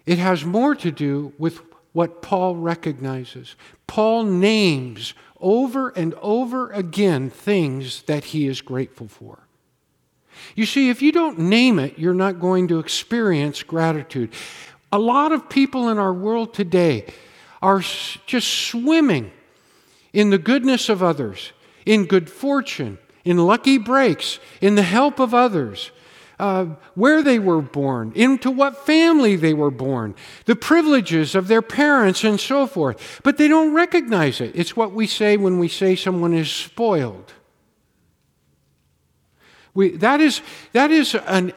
it 0.06 0.18
has 0.18 0.44
more 0.44 0.74
to 0.76 0.90
do 0.90 1.32
with 1.38 1.60
what 1.92 2.22
Paul 2.22 2.56
recognizes. 2.56 3.56
Paul 3.86 4.24
names 4.24 5.14
over 5.40 5.90
and 5.90 6.14
over 6.22 6.70
again 6.70 7.30
things 7.30 8.02
that 8.02 8.26
he 8.26 8.46
is 8.46 8.60
grateful 8.60 9.08
for. 9.08 9.40
You 10.54 10.66
see, 10.66 10.90
if 10.90 11.02
you 11.02 11.12
don't 11.12 11.38
name 11.38 11.78
it, 11.78 11.98
you're 11.98 12.14
not 12.14 12.40
going 12.40 12.68
to 12.68 12.78
experience 12.78 13.62
gratitude. 13.62 14.32
A 14.92 14.98
lot 14.98 15.32
of 15.32 15.48
people 15.48 15.88
in 15.88 15.98
our 15.98 16.12
world 16.12 16.54
today 16.54 17.06
are 17.62 17.80
just 17.80 18.48
swimming 18.48 19.32
in 20.12 20.30
the 20.30 20.38
goodness 20.38 20.88
of 20.88 21.02
others, 21.02 21.52
in 21.84 22.04
good 22.04 22.30
fortune, 22.30 22.98
in 23.24 23.38
lucky 23.38 23.78
breaks, 23.78 24.38
in 24.60 24.74
the 24.74 24.82
help 24.82 25.18
of 25.18 25.34
others, 25.34 25.90
uh, 26.38 26.66
where 26.94 27.22
they 27.22 27.38
were 27.38 27.62
born, 27.62 28.12
into 28.14 28.50
what 28.50 28.84
family 28.84 29.36
they 29.36 29.54
were 29.54 29.70
born, 29.70 30.14
the 30.44 30.56
privileges 30.56 31.34
of 31.34 31.48
their 31.48 31.62
parents, 31.62 32.24
and 32.24 32.38
so 32.38 32.66
forth. 32.66 33.20
But 33.22 33.38
they 33.38 33.48
don't 33.48 33.74
recognize 33.74 34.40
it. 34.40 34.52
It's 34.54 34.76
what 34.76 34.92
we 34.92 35.06
say 35.06 35.36
when 35.36 35.58
we 35.58 35.68
say 35.68 35.96
someone 35.96 36.34
is 36.34 36.50
spoiled. 36.50 37.32
We, 39.74 39.96
that 39.98 40.20
is, 40.20 40.40
that 40.72 40.90
is 40.90 41.14
an, 41.14 41.52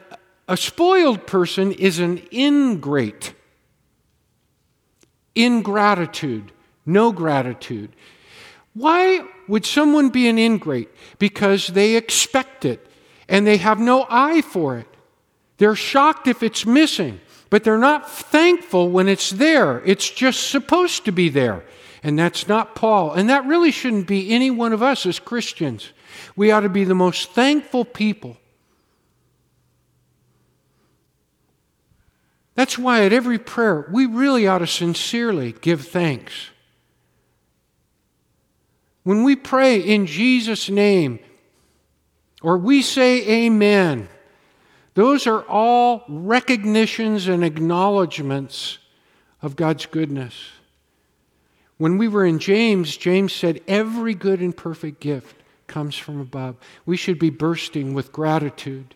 a 0.48 0.56
spoiled 0.56 1.26
person 1.26 1.72
is 1.72 1.98
an 1.98 2.22
ingrate. 2.32 3.34
Ingratitude, 5.34 6.52
no 6.84 7.12
gratitude. 7.12 7.94
Why 8.74 9.26
would 9.48 9.66
someone 9.66 10.10
be 10.10 10.28
an 10.28 10.38
ingrate? 10.38 10.90
Because 11.18 11.68
they 11.68 11.96
expect 11.96 12.64
it 12.64 12.89
and 13.30 13.46
they 13.46 13.56
have 13.58 13.78
no 13.78 14.06
eye 14.10 14.42
for 14.42 14.76
it. 14.76 14.86
They're 15.56 15.76
shocked 15.76 16.26
if 16.26 16.42
it's 16.42 16.66
missing, 16.66 17.20
but 17.48 17.64
they're 17.64 17.78
not 17.78 18.10
thankful 18.10 18.90
when 18.90 19.08
it's 19.08 19.30
there. 19.30 19.80
It's 19.86 20.10
just 20.10 20.50
supposed 20.50 21.04
to 21.04 21.12
be 21.12 21.28
there. 21.28 21.64
And 22.02 22.18
that's 22.18 22.48
not 22.48 22.74
Paul. 22.74 23.12
And 23.12 23.30
that 23.30 23.46
really 23.46 23.70
shouldn't 23.70 24.08
be 24.08 24.32
any 24.32 24.50
one 24.50 24.72
of 24.72 24.82
us 24.82 25.06
as 25.06 25.18
Christians. 25.18 25.92
We 26.34 26.50
ought 26.50 26.60
to 26.60 26.68
be 26.68 26.84
the 26.84 26.94
most 26.94 27.30
thankful 27.30 27.84
people. 27.84 28.36
That's 32.56 32.76
why 32.76 33.04
at 33.04 33.12
every 33.12 33.38
prayer, 33.38 33.88
we 33.92 34.06
really 34.06 34.48
ought 34.48 34.58
to 34.58 34.66
sincerely 34.66 35.52
give 35.52 35.86
thanks. 35.86 36.50
When 39.04 39.22
we 39.22 39.36
pray 39.36 39.78
in 39.78 40.06
Jesus' 40.06 40.68
name, 40.68 41.20
or 42.42 42.56
we 42.56 42.82
say 42.82 43.44
amen, 43.46 44.08
those 44.94 45.26
are 45.26 45.42
all 45.42 46.04
recognitions 46.08 47.28
and 47.28 47.44
acknowledgments 47.44 48.78
of 49.42 49.56
God's 49.56 49.86
goodness. 49.86 50.50
When 51.78 51.96
we 51.96 52.08
were 52.08 52.26
in 52.26 52.38
James, 52.38 52.96
James 52.96 53.32
said, 53.32 53.60
Every 53.66 54.14
good 54.14 54.40
and 54.40 54.54
perfect 54.54 55.00
gift 55.00 55.36
comes 55.66 55.96
from 55.96 56.20
above. 56.20 56.56
We 56.84 56.96
should 56.96 57.18
be 57.18 57.30
bursting 57.30 57.94
with 57.94 58.12
gratitude. 58.12 58.94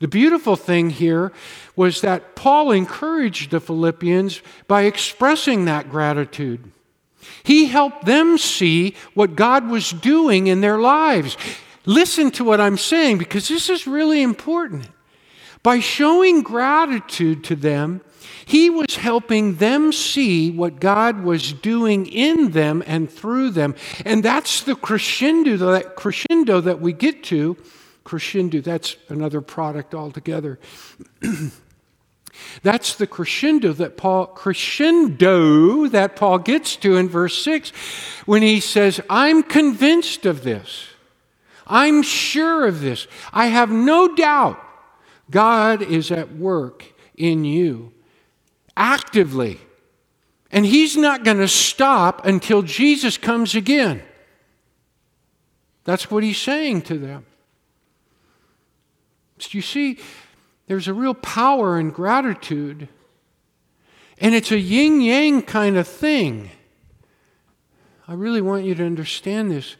The 0.00 0.08
beautiful 0.08 0.56
thing 0.56 0.90
here 0.90 1.32
was 1.76 2.00
that 2.00 2.34
Paul 2.34 2.72
encouraged 2.72 3.52
the 3.52 3.60
Philippians 3.60 4.42
by 4.66 4.82
expressing 4.82 5.66
that 5.66 5.88
gratitude. 5.88 6.72
He 7.44 7.66
helped 7.66 8.04
them 8.04 8.38
see 8.38 8.96
what 9.14 9.36
God 9.36 9.68
was 9.68 9.90
doing 9.90 10.46
in 10.46 10.60
their 10.60 10.78
lives. 10.78 11.36
Listen 11.86 12.30
to 12.32 12.44
what 12.44 12.60
I'm 12.60 12.78
saying 12.78 13.18
because 13.18 13.48
this 13.48 13.68
is 13.68 13.86
really 13.86 14.22
important. 14.22 14.88
By 15.62 15.80
showing 15.80 16.42
gratitude 16.42 17.44
to 17.44 17.56
them, 17.56 18.02
he 18.46 18.68
was 18.68 18.96
helping 18.96 19.56
them 19.56 19.92
see 19.92 20.50
what 20.50 20.80
God 20.80 21.24
was 21.24 21.52
doing 21.52 22.06
in 22.06 22.50
them 22.50 22.82
and 22.86 23.10
through 23.10 23.50
them. 23.50 23.74
And 24.04 24.22
that's 24.22 24.62
the 24.62 24.74
crescendo 24.74 25.56
that, 25.56 25.96
crescendo 25.96 26.60
that 26.60 26.80
we 26.80 26.92
get 26.92 27.22
to. 27.24 27.56
Crescendo, 28.04 28.60
that's 28.60 28.96
another 29.08 29.40
product 29.40 29.94
altogether. 29.94 30.58
that's 32.62 32.96
the 32.96 33.06
crescendo 33.06 33.72
that 33.72 33.96
Paul 33.96 34.26
crescendo 34.26 35.86
that 35.88 36.16
Paul 36.16 36.38
gets 36.38 36.76
to 36.76 36.96
in 36.96 37.08
verse 37.08 37.42
6 37.42 37.70
when 38.26 38.42
he 38.42 38.60
says, 38.60 39.00
"I'm 39.08 39.42
convinced 39.42 40.26
of 40.26 40.44
this. 40.44 40.88
I'm 41.66 42.02
sure 42.02 42.66
of 42.66 42.80
this. 42.80 43.06
I 43.32 43.46
have 43.46 43.70
no 43.70 44.14
doubt 44.14 44.60
God 45.30 45.82
is 45.82 46.10
at 46.10 46.36
work 46.36 46.84
in 47.16 47.44
you 47.44 47.92
actively. 48.76 49.60
And 50.50 50.64
He's 50.66 50.96
not 50.96 51.24
going 51.24 51.38
to 51.38 51.48
stop 51.48 52.24
until 52.26 52.62
Jesus 52.62 53.16
comes 53.16 53.54
again. 53.54 54.02
That's 55.84 56.10
what 56.10 56.22
He's 56.22 56.38
saying 56.38 56.82
to 56.82 56.98
them. 56.98 57.26
So 59.38 59.50
you 59.52 59.62
see, 59.62 59.98
there's 60.66 60.88
a 60.88 60.94
real 60.94 61.14
power 61.14 61.78
in 61.78 61.90
gratitude, 61.90 62.88
and 64.18 64.34
it's 64.34 64.52
a 64.52 64.58
yin 64.58 65.00
yang 65.00 65.42
kind 65.42 65.76
of 65.76 65.88
thing. 65.88 66.50
I 68.06 68.14
really 68.14 68.40
want 68.40 68.64
you 68.64 68.74
to 68.76 68.84
understand 68.84 69.50
this 69.50 69.76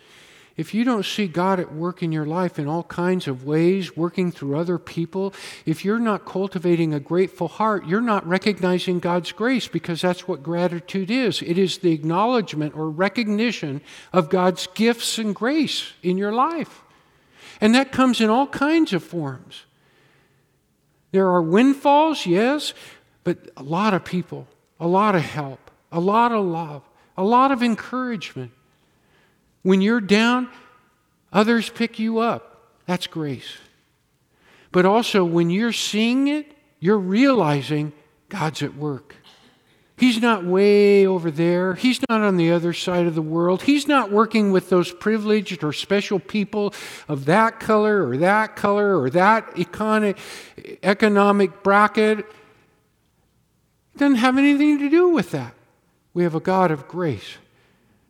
if 0.56 0.72
you 0.72 0.84
don't 0.84 1.04
see 1.04 1.26
God 1.26 1.58
at 1.58 1.74
work 1.74 2.02
in 2.02 2.12
your 2.12 2.26
life 2.26 2.60
in 2.60 2.68
all 2.68 2.84
kinds 2.84 3.26
of 3.26 3.44
ways, 3.44 3.96
working 3.96 4.30
through 4.30 4.56
other 4.56 4.78
people, 4.78 5.34
if 5.66 5.84
you're 5.84 5.98
not 5.98 6.24
cultivating 6.24 6.94
a 6.94 7.00
grateful 7.00 7.48
heart, 7.48 7.86
you're 7.86 8.00
not 8.00 8.26
recognizing 8.26 9.00
God's 9.00 9.32
grace 9.32 9.66
because 9.66 10.00
that's 10.00 10.28
what 10.28 10.44
gratitude 10.44 11.10
is. 11.10 11.42
It 11.42 11.58
is 11.58 11.78
the 11.78 11.92
acknowledgement 11.92 12.76
or 12.76 12.88
recognition 12.88 13.80
of 14.12 14.30
God's 14.30 14.68
gifts 14.74 15.18
and 15.18 15.34
grace 15.34 15.92
in 16.04 16.18
your 16.18 16.32
life. 16.32 16.82
And 17.60 17.74
that 17.74 17.90
comes 17.90 18.20
in 18.20 18.30
all 18.30 18.46
kinds 18.46 18.92
of 18.92 19.02
forms. 19.02 19.64
There 21.10 21.28
are 21.28 21.42
windfalls, 21.42 22.26
yes, 22.26 22.74
but 23.24 23.38
a 23.56 23.62
lot 23.62 23.94
of 23.94 24.04
people, 24.04 24.46
a 24.78 24.86
lot 24.86 25.14
of 25.16 25.22
help, 25.22 25.70
a 25.90 26.00
lot 26.00 26.30
of 26.30 26.44
love, 26.44 26.82
a 27.16 27.24
lot 27.24 27.50
of 27.50 27.62
encouragement. 27.62 28.52
When 29.64 29.80
you're 29.80 30.00
down, 30.00 30.48
others 31.32 31.68
pick 31.68 31.98
you 31.98 32.20
up. 32.20 32.70
That's 32.86 33.08
grace. 33.08 33.56
But 34.70 34.86
also, 34.86 35.24
when 35.24 35.50
you're 35.50 35.72
seeing 35.72 36.28
it, 36.28 36.52
you're 36.78 36.98
realizing 36.98 37.92
God's 38.28 38.62
at 38.62 38.76
work. 38.76 39.16
He's 39.96 40.20
not 40.20 40.44
way 40.44 41.06
over 41.06 41.30
there. 41.30 41.74
He's 41.74 42.00
not 42.08 42.20
on 42.20 42.36
the 42.36 42.50
other 42.50 42.72
side 42.72 43.06
of 43.06 43.14
the 43.14 43.22
world. 43.22 43.62
He's 43.62 43.86
not 43.86 44.10
working 44.10 44.50
with 44.52 44.68
those 44.68 44.92
privileged 44.92 45.62
or 45.62 45.72
special 45.72 46.18
people 46.18 46.74
of 47.08 47.24
that 47.26 47.60
color 47.60 48.06
or 48.06 48.16
that 48.18 48.56
color 48.56 49.00
or 49.00 49.08
that 49.10 49.56
economic 50.82 51.62
bracket. 51.62 52.18
It 52.18 52.26
doesn't 53.96 54.16
have 54.16 54.36
anything 54.36 54.80
to 54.80 54.90
do 54.90 55.08
with 55.08 55.30
that. 55.30 55.54
We 56.12 56.24
have 56.24 56.34
a 56.34 56.40
God 56.40 56.70
of 56.72 56.88
grace. 56.88 57.38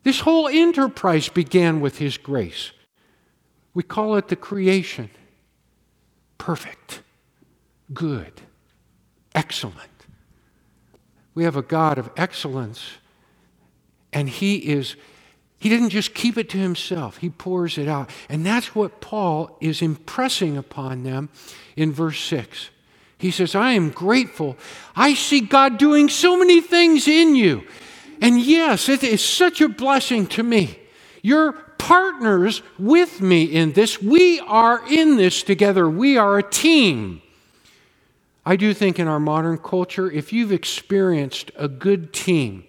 This 0.05 0.19
whole 0.19 0.47
enterprise 0.47 1.29
began 1.29 1.81
with 1.81 1.97
His 1.97 2.15
grace. 2.19 2.71
We 3.73 3.81
call 3.81 4.17
it 4.17 4.27
the 4.27 4.35
creation. 4.35 5.09
Perfect, 6.37 7.01
good, 7.91 8.31
excellent. 9.33 10.05
We 11.33 11.43
have 11.43 11.55
a 11.55 11.63
God 11.63 11.97
of 11.97 12.11
excellence, 12.15 12.83
and 14.13 14.29
He 14.29 14.57
is. 14.57 14.95
He 15.57 15.69
didn't 15.69 15.89
just 15.89 16.13
keep 16.13 16.37
it 16.37 16.49
to 16.49 16.57
himself, 16.59 17.17
he 17.17 17.29
pours 17.31 17.79
it 17.79 17.87
out. 17.87 18.11
And 18.29 18.45
that's 18.45 18.75
what 18.75 19.01
Paul 19.01 19.57
is 19.59 19.81
impressing 19.81 20.57
upon 20.57 21.01
them 21.01 21.29
in 21.75 21.91
verse 21.91 22.19
6. 22.19 22.69
He 23.17 23.31
says, 23.31 23.55
I 23.55 23.71
am 23.71 23.89
grateful. 23.89 24.57
I 24.95 25.15
see 25.15 25.39
God 25.39 25.79
doing 25.79 26.09
so 26.09 26.37
many 26.37 26.61
things 26.61 27.07
in 27.07 27.35
you. 27.35 27.63
And 28.21 28.39
yes, 28.41 28.89
it 28.89 29.03
is 29.03 29.23
such 29.23 29.61
a 29.61 29.69
blessing 29.69 30.27
to 30.27 30.43
me. 30.43 30.79
You're 31.21 31.53
partners 31.77 32.61
with 32.79 33.21
me 33.21 33.43
in 33.43 33.73
this. 33.73 34.01
We 34.01 34.39
are 34.39 34.81
in 34.89 35.17
this 35.17 35.43
together. 35.43 35.89
We 35.89 36.17
are 36.17 36.37
a 36.37 36.43
team. 36.43 37.21
I 38.45 38.55
do 38.55 38.73
think 38.73 38.99
in 38.99 39.07
our 39.07 39.19
modern 39.19 39.57
culture, 39.57 40.09
if 40.09 40.31
you've 40.31 40.51
experienced 40.51 41.51
a 41.55 41.67
good 41.67 42.13
team, 42.13 42.63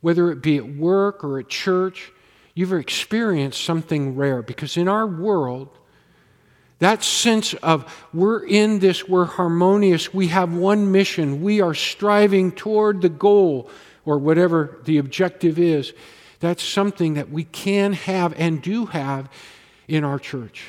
whether 0.00 0.30
it 0.30 0.42
be 0.42 0.58
at 0.58 0.66
work 0.66 1.24
or 1.24 1.38
at 1.38 1.48
church, 1.48 2.12
you've 2.54 2.72
experienced 2.72 3.64
something 3.64 4.14
rare 4.14 4.42
because 4.42 4.76
in 4.76 4.88
our 4.88 5.06
world, 5.06 5.68
that 6.80 7.02
sense 7.02 7.54
of 7.54 8.08
we're 8.12 8.44
in 8.44 8.80
this, 8.80 9.08
we're 9.08 9.24
harmonious, 9.24 10.12
we 10.12 10.28
have 10.28 10.52
one 10.52 10.92
mission, 10.92 11.40
we 11.42 11.60
are 11.60 11.74
striving 11.74 12.52
toward 12.52 13.00
the 13.00 13.08
goal 13.08 13.70
or 14.04 14.18
whatever 14.18 14.78
the 14.84 14.98
objective 14.98 15.58
is, 15.58 15.92
that's 16.40 16.62
something 16.62 17.14
that 17.14 17.30
we 17.30 17.44
can 17.44 17.92
have 17.92 18.34
and 18.36 18.60
do 18.60 18.86
have 18.86 19.28
in 19.86 20.04
our 20.04 20.18
church. 20.18 20.64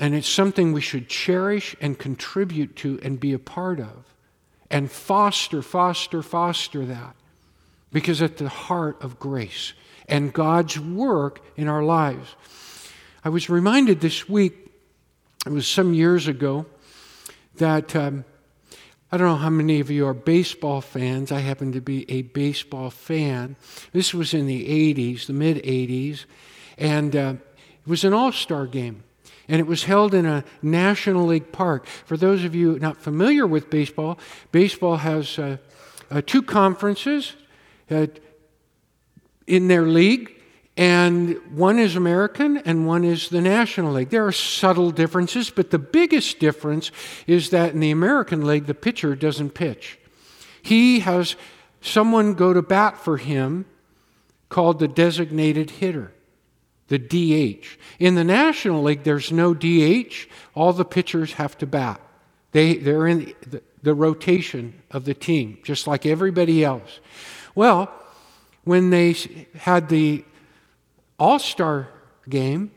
And 0.00 0.14
it's 0.14 0.28
something 0.28 0.72
we 0.72 0.80
should 0.80 1.08
cherish 1.08 1.76
and 1.80 1.98
contribute 1.98 2.74
to 2.76 2.98
and 3.02 3.20
be 3.20 3.32
a 3.32 3.38
part 3.38 3.78
of. 3.78 4.14
And 4.70 4.90
foster, 4.90 5.62
foster, 5.62 6.22
foster 6.22 6.86
that. 6.86 7.14
Because 7.92 8.22
at 8.22 8.38
the 8.38 8.48
heart 8.48 9.02
of 9.02 9.18
grace 9.18 9.74
and 10.08 10.32
God's 10.32 10.78
work 10.80 11.40
in 11.56 11.68
our 11.68 11.82
lives. 11.82 12.34
I 13.24 13.28
was 13.28 13.50
reminded 13.50 14.00
this 14.00 14.28
week, 14.28 14.54
it 15.46 15.52
was 15.52 15.66
some 15.66 15.92
years 15.92 16.26
ago, 16.26 16.66
that 17.56 17.94
um, 17.94 18.24
I 19.12 19.16
don't 19.16 19.26
know 19.26 19.36
how 19.36 19.50
many 19.50 19.80
of 19.80 19.90
you 19.90 20.06
are 20.06 20.14
baseball 20.14 20.80
fans. 20.80 21.32
I 21.32 21.40
happen 21.40 21.72
to 21.72 21.80
be 21.80 22.08
a 22.08 22.22
baseball 22.22 22.90
fan. 22.90 23.56
This 23.92 24.14
was 24.14 24.32
in 24.32 24.46
the 24.46 24.94
80s, 24.94 25.26
the 25.26 25.32
mid 25.32 25.56
80s, 25.64 26.26
and 26.78 27.16
uh, 27.16 27.34
it 27.84 27.88
was 27.88 28.04
an 28.04 28.12
all 28.12 28.30
star 28.30 28.66
game. 28.66 29.02
And 29.48 29.58
it 29.58 29.66
was 29.66 29.82
held 29.82 30.14
in 30.14 30.26
a 30.26 30.44
National 30.62 31.26
League 31.26 31.50
park. 31.50 31.86
For 31.86 32.16
those 32.16 32.44
of 32.44 32.54
you 32.54 32.78
not 32.78 32.98
familiar 32.98 33.48
with 33.48 33.68
baseball, 33.68 34.16
baseball 34.52 34.98
has 34.98 35.40
uh, 35.40 35.56
uh, 36.08 36.22
two 36.24 36.42
conferences 36.42 37.34
uh, 37.90 38.06
in 39.48 39.66
their 39.66 39.86
league 39.86 40.39
and 40.76 41.36
one 41.56 41.78
is 41.78 41.96
American 41.96 42.58
and 42.58 42.86
one 42.86 43.04
is 43.04 43.28
the 43.28 43.40
National 43.40 43.92
League. 43.92 44.10
There 44.10 44.26
are 44.26 44.32
subtle 44.32 44.90
differences, 44.90 45.50
but 45.50 45.70
the 45.70 45.78
biggest 45.78 46.38
difference 46.38 46.90
is 47.26 47.50
that 47.50 47.74
in 47.74 47.80
the 47.80 47.90
American 47.90 48.46
League, 48.46 48.66
the 48.66 48.74
pitcher 48.74 49.14
doesn't 49.14 49.50
pitch. 49.50 49.98
He 50.62 51.00
has 51.00 51.36
someone 51.80 52.34
go 52.34 52.52
to 52.52 52.62
bat 52.62 52.98
for 52.98 53.16
him 53.16 53.66
called 54.48 54.78
the 54.78 54.88
designated 54.88 55.70
hitter. 55.70 56.12
the 56.88 56.98
DH. 56.98 57.78
In 58.00 58.16
the 58.16 58.24
National 58.24 58.82
League, 58.82 59.04
there's 59.04 59.30
no 59.30 59.54
DH. 59.54 60.26
All 60.54 60.72
the 60.72 60.84
pitchers 60.84 61.34
have 61.34 61.56
to 61.58 61.66
bat. 61.66 62.00
They, 62.50 62.78
they're 62.78 63.06
in 63.06 63.32
the, 63.46 63.62
the 63.82 63.94
rotation 63.94 64.82
of 64.90 65.04
the 65.04 65.14
team, 65.14 65.58
just 65.62 65.86
like 65.86 66.04
everybody 66.04 66.64
else. 66.64 66.98
Well, 67.54 67.92
when 68.64 68.90
they 68.90 69.14
had 69.54 69.88
the 69.88 70.24
All 71.20 71.38
Star 71.38 71.88
game, 72.28 72.72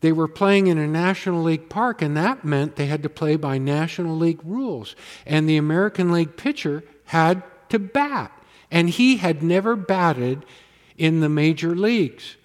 they 0.00 0.12
were 0.12 0.28
playing 0.28 0.66
in 0.66 0.78
a 0.78 0.86
National 0.86 1.42
League 1.42 1.68
park, 1.70 2.02
and 2.02 2.16
that 2.16 2.44
meant 2.44 2.76
they 2.76 2.86
had 2.86 3.02
to 3.02 3.08
play 3.08 3.36
by 3.36 3.56
National 3.58 4.16
League 4.16 4.40
rules. 4.44 4.94
And 5.24 5.48
the 5.48 5.56
American 5.56 6.12
League 6.12 6.36
pitcher 6.36 6.84
had 7.06 7.42
to 7.70 7.78
bat, 7.78 8.30
and 8.70 8.90
he 8.90 9.16
had 9.16 9.42
never 9.42 9.74
batted 9.74 10.44
in 10.98 11.20
the 11.20 11.28
major 11.28 11.74
leagues. 11.74 12.36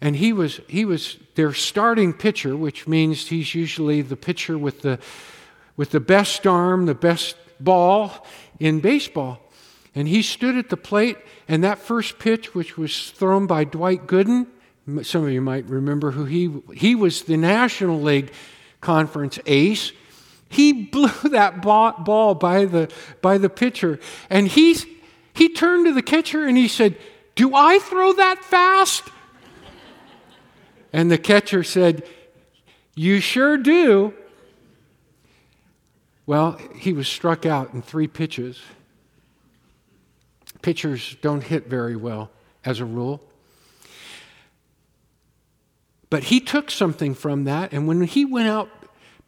And 0.00 0.16
he 0.16 0.32
was, 0.32 0.60
he 0.68 0.84
was 0.84 1.18
their 1.34 1.52
starting 1.52 2.12
pitcher, 2.12 2.56
which 2.56 2.86
means 2.86 3.28
he's 3.28 3.54
usually 3.54 4.02
the 4.02 4.16
pitcher 4.16 4.56
with 4.56 4.82
the, 4.82 4.98
with 5.76 5.90
the 5.90 6.00
best 6.00 6.46
arm, 6.46 6.86
the 6.86 6.94
best 6.94 7.36
ball 7.58 8.26
in 8.60 8.80
baseball. 8.80 9.40
And 9.94 10.08
he 10.08 10.22
stood 10.22 10.56
at 10.56 10.70
the 10.70 10.76
plate, 10.76 11.18
and 11.46 11.62
that 11.62 11.78
first 11.78 12.18
pitch, 12.18 12.54
which 12.54 12.76
was 12.76 13.10
thrown 13.10 13.46
by 13.46 13.64
Dwight 13.64 14.06
Gooden, 14.06 14.48
some 15.02 15.24
of 15.24 15.30
you 15.30 15.40
might 15.40 15.64
remember 15.66 16.10
who 16.10 16.24
he 16.24 16.52
he 16.74 16.94
was 16.94 17.22
the 17.22 17.36
National 17.36 18.00
League 18.00 18.32
Conference 18.80 19.38
ace. 19.46 19.92
He 20.48 20.72
blew 20.92 21.30
that 21.30 21.62
ball 21.62 22.34
by 22.34 22.64
the 22.64 22.90
by 23.22 23.38
the 23.38 23.48
pitcher, 23.48 23.98
and 24.28 24.48
he's 24.48 24.86
he 25.32 25.48
turned 25.48 25.86
to 25.86 25.92
the 25.92 26.02
catcher 26.02 26.46
and 26.46 26.56
he 26.56 26.68
said, 26.68 26.96
"Do 27.34 27.54
I 27.54 27.78
throw 27.78 28.12
that 28.12 28.44
fast?" 28.44 29.04
And 30.92 31.10
the 31.10 31.18
catcher 31.18 31.62
said, 31.62 32.06
"You 32.94 33.20
sure 33.20 33.56
do." 33.56 34.12
Well, 36.26 36.58
he 36.74 36.92
was 36.92 37.06
struck 37.06 37.44
out 37.44 37.74
in 37.74 37.82
three 37.82 38.06
pitches. 38.06 38.60
Pitchers 40.64 41.18
don't 41.20 41.42
hit 41.42 41.66
very 41.66 41.94
well 41.94 42.30
as 42.64 42.80
a 42.80 42.86
rule. 42.86 43.20
But 46.08 46.24
he 46.24 46.40
took 46.40 46.70
something 46.70 47.14
from 47.14 47.44
that, 47.44 47.74
and 47.74 47.86
when 47.86 48.00
he 48.04 48.24
went 48.24 48.48
out 48.48 48.70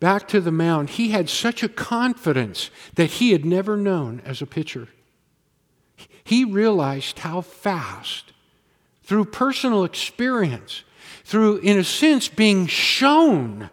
back 0.00 0.28
to 0.28 0.40
the 0.40 0.50
mound, 0.50 0.88
he 0.88 1.10
had 1.10 1.28
such 1.28 1.62
a 1.62 1.68
confidence 1.68 2.70
that 2.94 3.10
he 3.10 3.32
had 3.32 3.44
never 3.44 3.76
known 3.76 4.22
as 4.24 4.40
a 4.40 4.46
pitcher. 4.46 4.88
He 6.24 6.42
realized 6.42 7.18
how 7.18 7.42
fast, 7.42 8.32
through 9.02 9.26
personal 9.26 9.84
experience, 9.84 10.84
through, 11.22 11.58
in 11.58 11.78
a 11.78 11.84
sense, 11.84 12.28
being 12.28 12.66
shown 12.66 13.68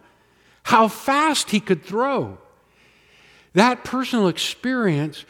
how 0.64 0.88
fast 0.88 1.48
he 1.48 1.60
could 1.60 1.82
throw. 1.82 2.36
That 3.54 3.84
personal 3.84 4.28
experience 4.28 5.24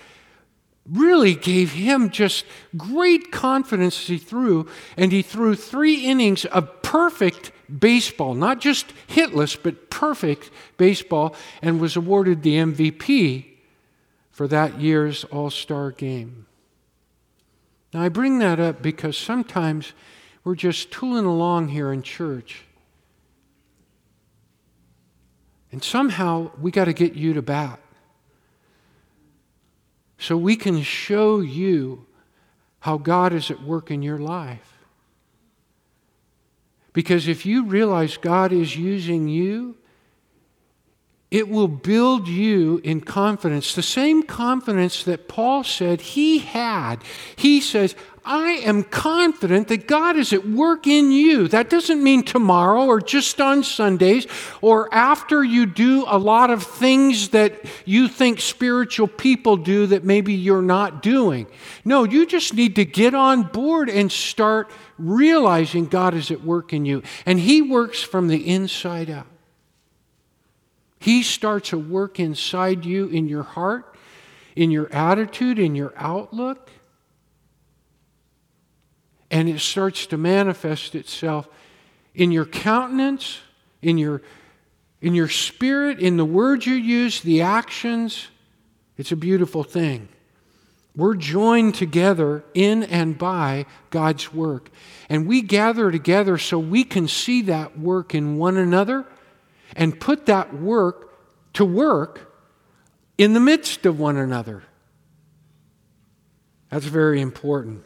really 0.90 1.34
gave 1.34 1.72
him 1.72 2.10
just 2.10 2.44
great 2.76 3.32
confidence 3.32 4.00
as 4.00 4.06
he 4.06 4.18
threw, 4.18 4.68
and 4.96 5.12
he 5.12 5.22
threw 5.22 5.54
three 5.54 6.04
innings 6.04 6.44
of 6.46 6.82
perfect 6.82 7.52
baseball, 7.78 8.34
not 8.34 8.60
just 8.60 8.92
hitless, 9.08 9.56
but 9.60 9.90
perfect 9.90 10.50
baseball, 10.76 11.34
and 11.62 11.80
was 11.80 11.96
awarded 11.96 12.42
the 12.42 12.56
MVP 12.56 13.46
for 14.30 14.46
that 14.48 14.80
year's 14.80 15.24
All 15.24 15.50
Star 15.50 15.90
game. 15.90 16.46
Now, 17.92 18.02
I 18.02 18.08
bring 18.08 18.38
that 18.40 18.58
up 18.58 18.82
because 18.82 19.16
sometimes 19.16 19.92
we're 20.42 20.56
just 20.56 20.90
tooling 20.90 21.24
along 21.24 21.68
here 21.68 21.92
in 21.92 22.02
church. 22.02 22.64
And 25.70 25.82
somehow 25.82 26.50
we 26.60 26.70
got 26.70 26.84
to 26.84 26.92
get 26.92 27.14
you 27.14 27.32
to 27.34 27.42
bat 27.42 27.80
so 30.24 30.38
we 30.38 30.56
can 30.56 30.80
show 30.80 31.40
you 31.40 32.06
how 32.80 32.96
God 32.96 33.34
is 33.34 33.50
at 33.50 33.62
work 33.62 33.90
in 33.90 34.02
your 34.02 34.18
life. 34.18 34.86
Because 36.94 37.28
if 37.28 37.44
you 37.44 37.66
realize 37.66 38.16
God 38.16 38.50
is 38.50 38.74
using 38.74 39.28
you, 39.28 39.76
it 41.30 41.48
will 41.48 41.68
build 41.68 42.26
you 42.26 42.80
in 42.84 43.02
confidence, 43.02 43.74
the 43.74 43.82
same 43.82 44.22
confidence 44.22 45.04
that 45.04 45.28
Paul 45.28 45.62
said 45.62 46.00
he 46.00 46.38
had. 46.38 47.02
He 47.36 47.60
says, 47.60 47.94
I 48.26 48.52
am 48.64 48.84
confident 48.84 49.68
that 49.68 49.86
God 49.86 50.16
is 50.16 50.32
at 50.32 50.48
work 50.48 50.86
in 50.86 51.12
you. 51.12 51.46
That 51.46 51.68
doesn't 51.68 52.02
mean 52.02 52.22
tomorrow 52.22 52.86
or 52.86 53.00
just 53.00 53.38
on 53.38 53.62
Sundays 53.62 54.26
or 54.62 54.92
after 54.94 55.44
you 55.44 55.66
do 55.66 56.06
a 56.08 56.16
lot 56.16 56.48
of 56.50 56.62
things 56.62 57.30
that 57.30 57.64
you 57.84 58.08
think 58.08 58.40
spiritual 58.40 59.08
people 59.08 59.58
do 59.58 59.86
that 59.88 60.04
maybe 60.04 60.32
you're 60.32 60.62
not 60.62 61.02
doing. 61.02 61.46
No, 61.84 62.04
you 62.04 62.24
just 62.24 62.54
need 62.54 62.76
to 62.76 62.86
get 62.86 63.14
on 63.14 63.42
board 63.42 63.90
and 63.90 64.10
start 64.10 64.70
realizing 64.96 65.86
God 65.86 66.14
is 66.14 66.30
at 66.30 66.42
work 66.42 66.72
in 66.72 66.86
you. 66.86 67.02
And 67.26 67.38
He 67.38 67.60
works 67.60 68.02
from 68.02 68.28
the 68.28 68.48
inside 68.48 69.10
out. 69.10 69.26
He 70.98 71.22
starts 71.22 71.74
a 71.74 71.78
work 71.78 72.18
inside 72.18 72.86
you 72.86 73.08
in 73.08 73.28
your 73.28 73.42
heart, 73.42 73.94
in 74.56 74.70
your 74.70 74.90
attitude, 74.90 75.58
in 75.58 75.74
your 75.74 75.92
outlook 75.96 76.70
and 79.30 79.48
it 79.48 79.60
starts 79.60 80.06
to 80.06 80.16
manifest 80.16 80.94
itself 80.94 81.48
in 82.14 82.30
your 82.30 82.44
countenance, 82.44 83.40
in 83.82 83.98
your, 83.98 84.22
in 85.00 85.14
your 85.14 85.28
spirit, 85.28 85.98
in 85.98 86.16
the 86.16 86.24
words 86.24 86.66
you 86.66 86.74
use, 86.74 87.20
the 87.20 87.42
actions. 87.42 88.28
It's 88.96 89.12
a 89.12 89.16
beautiful 89.16 89.64
thing. 89.64 90.08
We're 90.96 91.16
joined 91.16 91.74
together 91.74 92.44
in 92.54 92.84
and 92.84 93.18
by 93.18 93.66
God's 93.90 94.32
work. 94.32 94.70
And 95.08 95.26
we 95.26 95.42
gather 95.42 95.90
together 95.90 96.38
so 96.38 96.58
we 96.58 96.84
can 96.84 97.08
see 97.08 97.42
that 97.42 97.78
work 97.78 98.14
in 98.14 98.36
one 98.36 98.56
another 98.56 99.04
and 99.74 99.98
put 99.98 100.26
that 100.26 100.54
work 100.54 101.10
to 101.54 101.64
work 101.64 102.32
in 103.18 103.32
the 103.32 103.40
midst 103.40 103.86
of 103.86 103.98
one 103.98 104.16
another. 104.16 104.62
That's 106.70 106.86
very 106.86 107.20
important. 107.20 107.84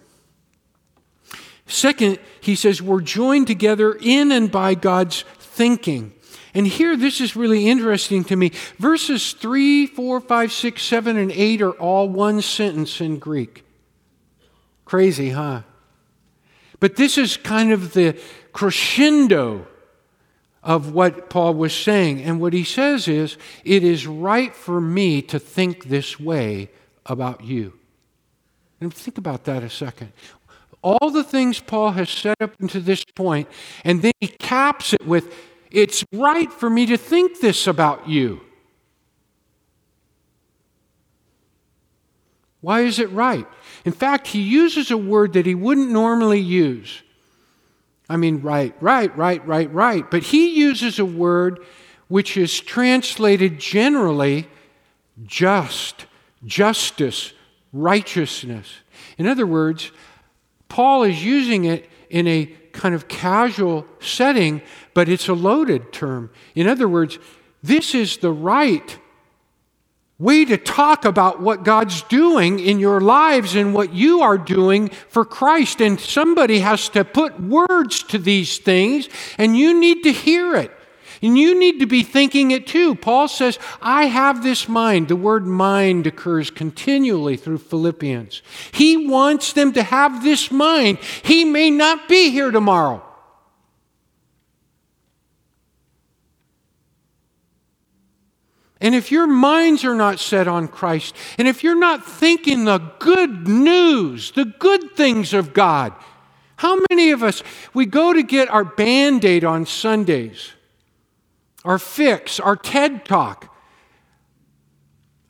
Second, 1.69 2.19
he 2.41 2.55
says 2.55 2.83
we're 2.83 3.03
joined 3.03 3.47
together 3.47 3.97
in 4.01 4.33
and 4.33 4.51
by 4.51 4.75
God's 4.75 5.23
thinking. 5.39 6.15
And 6.55 6.67
here, 6.67 6.97
this 6.97 7.21
is 7.21 7.37
really 7.37 7.69
interesting 7.69 8.25
to 8.25 8.37
me. 8.37 8.53
Verses 8.79 9.35
3, 9.35 9.87
4, 9.87 10.21
5, 10.21 10.53
6, 10.53 10.83
7, 10.83 11.17
and 11.19 11.31
8 11.31 11.63
are 11.63 11.73
all 11.73 12.09
one 12.09 12.41
sentence 12.41 13.01
in 13.03 13.19
Greek. 13.19 13.65
Crazy, 14.87 15.31
huh? 15.31 15.63
But 16.81 16.97
this 16.97 17.19
is 17.19 17.37
kind 17.37 17.71
of 17.71 17.93
the 17.93 18.19
crescendo 18.53 19.67
of 20.63 20.95
what 20.95 21.29
Paul 21.29 21.55
was 21.55 21.75
saying. 21.75 22.23
And 22.23 22.41
what 22.41 22.55
he 22.55 22.65
says 22.65 23.09
is, 23.09 23.37
it 23.63 23.85
is 23.85 24.07
right 24.07 24.55
for 24.55 24.81
me 24.81 25.21
to 25.23 25.39
think 25.39 25.85
this 25.85 26.19
way 26.19 26.71
about 27.05 27.45
you. 27.45 27.75
And 28.81 28.95
think 28.95 29.19
about 29.19 29.45
that 29.45 29.63
a 29.63 29.71
second 29.71 30.13
all 30.83 31.11
the 31.11 31.25
things 31.25 31.61
Paul 31.61 31.93
has 31.93 32.09
set 32.09 32.37
up 32.41 32.55
into 32.61 32.81
this 32.81 33.05
point, 33.05 33.49
and 33.85 34.03
then 34.03 34.13
he 34.21 34.29
caps 34.29 34.93
it 34.93 35.07
with, 35.07 35.35
It's 35.71 36.05
right 36.13 36.53
for 36.53 36.71
me 36.71 36.87
to 36.87 36.97
think 36.97 37.41
this 37.41 37.67
about 37.67 38.09
you. 38.09 38.41
Why 42.61 42.81
is 42.81 42.99
it 42.99 43.11
right? 43.11 43.47
In 43.85 43.93
fact, 43.93 44.27
he 44.27 44.41
uses 44.41 44.91
a 44.91 44.97
word 44.97 45.35
that 45.35 45.47
he 45.47 45.55
wouldn't 45.55 45.91
normally 45.91 46.41
use. 46.41 47.03
I 48.09 48.17
mean, 48.17 48.41
right, 48.41 48.75
right, 48.81 49.17
right, 49.17 49.47
right, 49.47 49.73
right. 49.73 50.11
But 50.11 50.25
he 50.25 50.59
uses 50.59 50.99
a 50.99 51.05
word 51.05 51.61
which 52.09 52.37
is 52.37 52.59
translated 52.59 53.59
generally 53.59 54.49
just, 55.25 56.07
justice, 56.45 57.33
righteousness. 57.73 58.69
In 59.19 59.27
other 59.27 59.47
words, 59.47 59.93
Paul 60.69 61.05
is 61.05 61.25
using 61.25 61.65
it 61.65 61.89
in 62.11 62.27
a 62.27 62.47
kind 62.73 62.95
of 62.95 63.09
casual 63.09 63.87
setting, 64.01 64.63
but 64.95 65.09
it's 65.09 65.29
a 65.29 65.35
loaded 65.35 65.93
term. 65.93 66.31
In 66.55 66.69
other 66.69 66.89
words, 66.89 67.19
this 67.63 67.95
is 67.95 68.19
the 68.19 68.31
right 68.31 68.99
way 70.19 70.45
to 70.45 70.57
talk 70.57 71.05
about 71.05 71.41
what 71.41 71.65
God's 71.65 72.03
doing 72.03 72.59
in 72.59 72.81
your 72.81 73.01
lives 73.01 73.55
and 73.55 73.73
what 73.73 73.93
you 73.93 74.21
are 74.21 74.39
doing 74.39 74.89
for 75.09 75.25
Christ. 75.25 75.81
And 75.81 75.99
somebody 75.99 76.59
has 76.61 76.89
to 76.91 77.05
put 77.05 77.41
words 77.41 78.03
to 78.05 78.19
these 78.19 78.59
things, 78.59 79.09
and 79.39 79.57
you 79.57 79.79
need 79.79 80.03
to 80.03 80.13
hear 80.13 80.57
it. 80.57 80.73
And 81.23 81.37
you 81.37 81.59
need 81.59 81.81
to 81.81 81.87
be 81.87 82.03
thinking 82.03 82.51
it 82.51 82.67
too. 82.67 82.95
Paul 82.95 83.29
says, 83.29 83.59
I 83.83 84.05
have 84.05 84.43
this 84.43 84.69
mind. 84.69 85.09
The 85.09 85.17
word 85.17 85.47
mind 85.47 86.07
occurs 86.07 86.51
continually 86.51 87.37
through 87.37 87.59
Philippians. 87.59 88.43
He 88.73 89.09
wants 89.09 89.53
them 89.53 89.73
to 89.73 89.83
have 89.83 90.23
this 90.23 90.51
mind. 90.51 90.99
He 91.23 91.45
may 91.45 91.71
not 91.71 92.09
be 92.09 92.31
here 92.31 92.51
tomorrow. 92.51 93.05
And 98.81 98.95
if 98.95 99.11
your 99.11 99.27
minds 99.27 99.85
are 99.85 99.97
not 99.97 100.21
set 100.21 100.47
on 100.47 100.69
Christ, 100.69 101.17
and 101.37 101.49
if 101.49 101.65
you're 101.65 101.79
not 101.79 102.07
thinking 102.07 102.65
the 102.65 102.79
good 103.01 103.49
news, 103.49 104.31
the 104.31 104.45
good 104.45 104.93
things 104.95 105.35
of 105.35 105.53
God, 105.53 105.93
how 106.57 106.81
many 106.89 107.11
of 107.11 107.25
us, 107.25 107.43
we 107.75 107.87
go 107.87 108.13
to 108.13 108.23
get 108.23 108.49
our 108.49 108.65
band 108.65 109.25
aid 109.25 109.45
on 109.45 109.67
Sundays? 109.67 110.53
Our 111.65 111.79
fix, 111.79 112.41
our 112.41 112.57
TED 112.57 113.05
talk. 113.05 113.55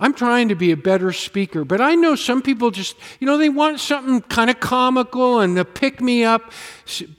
I'm 0.01 0.15
trying 0.15 0.49
to 0.49 0.55
be 0.55 0.71
a 0.71 0.77
better 0.77 1.13
speaker, 1.13 1.65
but 1.65 1.81
I 1.81 1.97
know 1.97 2.15
some 2.15 2.41
people 2.41 2.71
just, 2.71 2.97
you 3.19 3.27
know, 3.27 3.37
they 3.37 3.49
want 3.49 3.81
something 3.81 4.21
kind 4.23 4.49
of 4.49 4.61
comical 4.61 5.41
and 5.41 5.57
to 5.57 5.65
pick 5.65 6.01
me 6.01 6.23
up, 6.23 6.53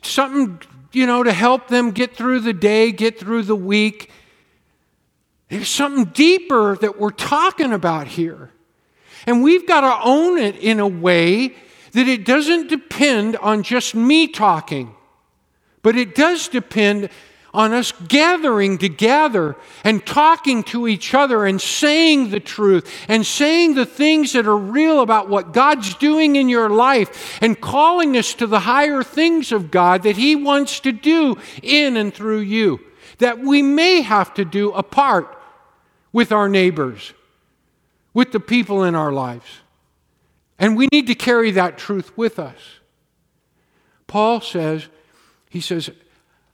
something, 0.01 0.61
you 0.93 1.05
know, 1.05 1.21
to 1.21 1.33
help 1.33 1.67
them 1.67 1.91
get 1.91 2.15
through 2.15 2.39
the 2.39 2.53
day, 2.53 2.93
get 2.93 3.19
through 3.19 3.43
the 3.43 3.55
week. 3.55 4.11
There's 5.49 5.67
something 5.67 6.05
deeper 6.05 6.77
that 6.77 6.99
we're 6.99 7.09
talking 7.09 7.73
about 7.73 8.07
here. 8.07 8.51
And 9.25 9.43
we've 9.43 9.67
got 9.67 9.81
to 9.81 10.07
own 10.07 10.37
it 10.37 10.55
in 10.55 10.79
a 10.79 10.87
way 10.87 11.55
that 11.91 12.07
it 12.07 12.23
doesn't 12.23 12.69
depend 12.69 13.35
on 13.37 13.63
just 13.63 13.93
me 13.93 14.27
talking, 14.27 14.95
but 15.81 15.97
it 15.97 16.15
does 16.15 16.47
depend 16.47 17.09
on 17.53 17.73
us 17.73 17.91
gathering 18.07 18.77
together 18.77 19.55
and 19.83 20.05
talking 20.05 20.63
to 20.63 20.87
each 20.87 21.13
other 21.13 21.45
and 21.45 21.59
saying 21.59 22.29
the 22.29 22.39
truth 22.39 22.89
and 23.07 23.25
saying 23.25 23.75
the 23.75 23.85
things 23.85 24.33
that 24.33 24.47
are 24.47 24.57
real 24.57 25.01
about 25.01 25.29
what 25.29 25.53
God's 25.53 25.95
doing 25.95 26.35
in 26.35 26.49
your 26.49 26.69
life 26.69 27.39
and 27.41 27.59
calling 27.59 28.15
us 28.15 28.33
to 28.35 28.47
the 28.47 28.61
higher 28.61 29.03
things 29.03 29.51
of 29.51 29.71
God 29.71 30.03
that 30.03 30.17
He 30.17 30.35
wants 30.35 30.79
to 30.81 30.91
do 30.91 31.37
in 31.63 31.97
and 31.97 32.13
through 32.13 32.39
you 32.39 32.79
that 33.19 33.39
we 33.39 33.61
may 33.61 34.01
have 34.01 34.33
to 34.33 34.43
do 34.43 34.71
apart 34.71 35.37
with 36.11 36.31
our 36.31 36.49
neighbors, 36.49 37.13
with 38.13 38.31
the 38.31 38.39
people 38.39 38.83
in 38.83 38.95
our 38.95 39.11
lives. 39.11 39.59
And 40.57 40.75
we 40.75 40.87
need 40.91 41.07
to 41.07 41.15
carry 41.15 41.51
that 41.51 41.77
truth 41.77 42.17
with 42.17 42.39
us. 42.39 42.57
Paul 44.07 44.41
says, 44.41 44.87
he 45.49 45.61
says, 45.61 45.91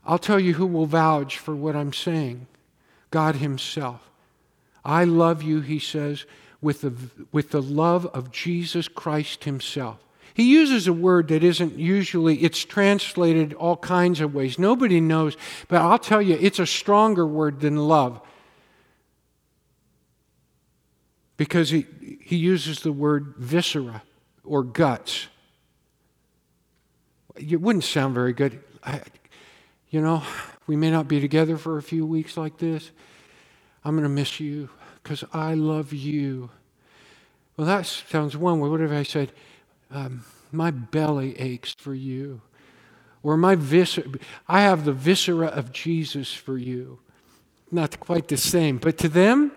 I'll 0.06 0.20
tell 0.20 0.40
you 0.40 0.54
who 0.54 0.68
will 0.68 0.86
vouch 0.86 1.38
for 1.38 1.56
what 1.56 1.76
I'm 1.76 1.94
saying 1.94 2.48
God 3.12 3.36
Himself. 3.38 4.10
I 4.84 5.04
love 5.04 5.42
you, 5.42 5.62
he 5.62 5.80
says, 5.80 6.26
with 6.62 6.82
the, 6.82 6.94
with 7.32 7.52
the 7.52 7.62
love 7.62 8.06
of 8.08 8.32
Jesus 8.32 8.88
Christ 8.88 9.46
Himself. 9.46 9.98
He 10.36 10.44
uses 10.44 10.86
a 10.86 10.94
word 10.94 11.30
that 11.30 11.44
isn't 11.44 11.80
usually, 11.80 12.44
it's 12.44 12.64
translated 12.66 13.54
all 13.54 13.78
kinds 13.78 14.20
of 14.20 14.36
ways. 14.36 14.60
Nobody 14.60 15.00
knows, 15.00 15.38
but 15.70 15.82
I'll 15.82 15.98
tell 15.98 16.22
you, 16.22 16.38
it's 16.40 16.60
a 16.60 16.66
stronger 16.66 17.26
word 17.26 17.62
than 17.62 17.78
love 17.78 18.20
because 21.38 21.70
he, 21.70 21.86
he 22.22 22.36
uses 22.36 22.82
the 22.82 22.92
word 22.92 23.36
viscera 23.38 24.04
or 24.44 24.64
guts. 24.64 25.28
It 27.38 27.62
wouldn't 27.62 27.86
sound 27.86 28.14
very 28.14 28.34
good. 28.34 28.62
I, 28.84 29.02
you 29.96 30.02
know, 30.02 30.22
we 30.68 30.76
may 30.76 30.92
not 30.92 31.08
be 31.08 31.22
together 31.22 31.56
for 31.56 31.78
a 31.78 31.82
few 31.82 32.06
weeks 32.06 32.36
like 32.36 32.58
this. 32.58 32.92
I'm 33.86 33.94
going 33.94 34.04
to 34.04 34.10
miss 34.10 34.42
you 34.42 34.68
because 35.02 35.24
I 35.32 35.54
love 35.54 35.94
you. 35.94 36.50
Well, 37.56 37.66
that 37.66 37.86
sounds 37.86 38.36
one 38.36 38.60
way. 38.60 38.68
What 38.68 38.82
if 38.82 38.92
I 38.92 39.04
said, 39.04 39.32
um, 39.90 40.26
my 40.52 40.70
belly 40.70 41.40
aches 41.40 41.74
for 41.78 41.94
you? 41.94 42.42
Or 43.24 43.38
my 43.38 43.56
viscera, 43.56 44.04
I 44.50 44.64
have 44.64 44.84
the 44.84 44.92
viscera 44.92 45.48
of 45.48 45.72
Jesus 45.72 46.34
for 46.34 46.58
you. 46.58 47.00
Not 47.72 47.98
quite 48.02 48.28
the 48.28 48.36
same, 48.36 48.80
but 48.80 48.98
to 48.98 49.08
them, 49.08 49.54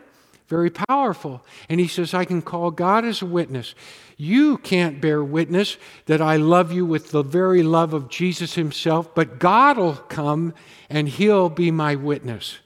very 0.49 0.70
powerful. 0.70 1.44
And 1.68 1.78
he 1.78 1.86
says, 1.86 2.14
I 2.14 2.24
can 2.24 2.42
call 2.42 2.70
God 2.70 3.05
as 3.05 3.20
a 3.22 3.26
witness. 3.26 3.74
You 4.16 4.59
can't 4.59 5.01
bear 5.01 5.22
witness 5.22 5.76
that 6.07 6.20
I 6.20 6.36
love 6.36 6.72
you 6.72 6.84
with 6.86 7.11
the 7.11 7.22
very 7.22 7.62
love 7.62 7.92
of 7.92 8.09
Jesus 8.09 8.55
himself, 8.55 9.14
but 9.14 9.38
God 9.38 9.76
will 9.76 9.94
come 9.94 10.55
and 10.88 11.09
he'll 11.09 11.51
be 11.51 11.70
my 11.70 11.94
witness. 11.94 12.59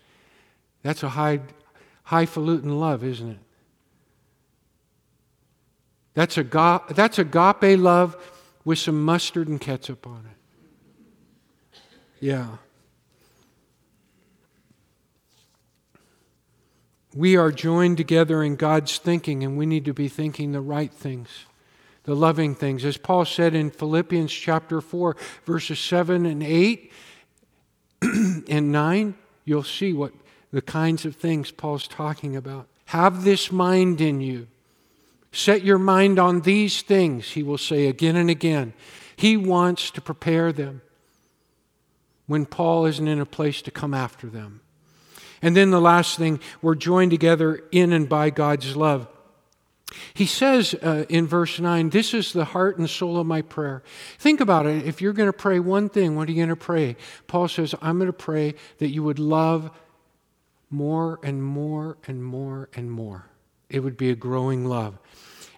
That's 0.82 1.02
a 1.02 1.10
high, 1.10 1.40
highfalutin 2.04 2.78
love, 2.78 3.02
isn't 3.04 3.30
it? 3.30 3.38
That's, 6.14 6.38
a, 6.38 6.82
that's 6.90 7.18
agape 7.18 7.78
love 7.78 8.16
with 8.64 8.78
some 8.78 9.04
mustard 9.04 9.48
and 9.48 9.60
ketchup 9.60 10.06
on 10.06 10.24
it. 10.30 11.80
Yeah. 12.20 12.58
We 17.14 17.36
are 17.36 17.52
joined 17.52 17.98
together 17.98 18.42
in 18.42 18.56
God's 18.56 18.98
thinking, 18.98 19.44
and 19.44 19.58
we 19.58 19.66
need 19.66 19.84
to 19.84 19.92
be 19.92 20.08
thinking 20.08 20.52
the 20.52 20.60
right 20.60 20.92
things, 20.92 21.28
the 22.04 22.16
loving 22.16 22.54
things. 22.54 22.84
As 22.84 22.96
Paul 22.96 23.24
said 23.24 23.54
in 23.54 23.70
Philippians 23.70 24.32
chapter 24.32 24.80
4, 24.80 25.16
verses 25.44 25.78
7 25.78 26.24
and 26.24 26.42
8 26.42 26.92
and 28.02 28.72
9, 28.72 29.14
you'll 29.44 29.62
see 29.62 29.92
what 29.92 30.12
the 30.52 30.62
kinds 30.62 31.04
of 31.04 31.16
things 31.16 31.50
Paul's 31.50 31.86
talking 31.86 32.34
about. 32.34 32.66
Have 32.86 33.24
this 33.24 33.52
mind 33.52 34.00
in 34.00 34.20
you. 34.20 34.48
Set 35.32 35.62
your 35.62 35.78
mind 35.78 36.18
on 36.18 36.42
these 36.42 36.82
things, 36.82 37.30
he 37.30 37.42
will 37.42 37.58
say 37.58 37.88
again 37.88 38.16
and 38.16 38.28
again. 38.28 38.74
He 39.16 39.36
wants 39.36 39.90
to 39.92 40.00
prepare 40.00 40.52
them 40.52 40.82
when 42.26 42.44
Paul 42.44 42.86
isn't 42.86 43.08
in 43.08 43.20
a 43.20 43.26
place 43.26 43.62
to 43.62 43.70
come 43.70 43.94
after 43.94 44.28
them. 44.28 44.60
And 45.42 45.56
then 45.56 45.70
the 45.70 45.80
last 45.80 46.16
thing, 46.16 46.40
we're 46.62 46.76
joined 46.76 47.10
together 47.10 47.62
in 47.72 47.92
and 47.92 48.08
by 48.08 48.30
God's 48.30 48.76
love. 48.76 49.08
He 50.14 50.26
says 50.26 50.74
uh, 50.74 51.04
in 51.08 51.26
verse 51.26 51.58
9, 51.58 51.90
This 51.90 52.14
is 52.14 52.32
the 52.32 52.46
heart 52.46 52.78
and 52.78 52.88
soul 52.88 53.18
of 53.18 53.26
my 53.26 53.42
prayer. 53.42 53.82
Think 54.18 54.40
about 54.40 54.66
it. 54.66 54.86
If 54.86 55.02
you're 55.02 55.12
going 55.12 55.28
to 55.28 55.32
pray 55.32 55.58
one 55.58 55.88
thing, 55.88 56.16
what 56.16 56.28
are 56.28 56.32
you 56.32 56.38
going 56.38 56.48
to 56.48 56.56
pray? 56.56 56.96
Paul 57.26 57.48
says, 57.48 57.74
I'm 57.82 57.98
going 57.98 58.06
to 58.06 58.12
pray 58.12 58.54
that 58.78 58.88
you 58.88 59.02
would 59.02 59.18
love 59.18 59.70
more 60.70 61.20
and 61.22 61.42
more 61.42 61.98
and 62.06 62.24
more 62.24 62.68
and 62.74 62.90
more. 62.90 63.26
It 63.68 63.80
would 63.80 63.96
be 63.96 64.10
a 64.10 64.16
growing 64.16 64.64
love. 64.64 64.98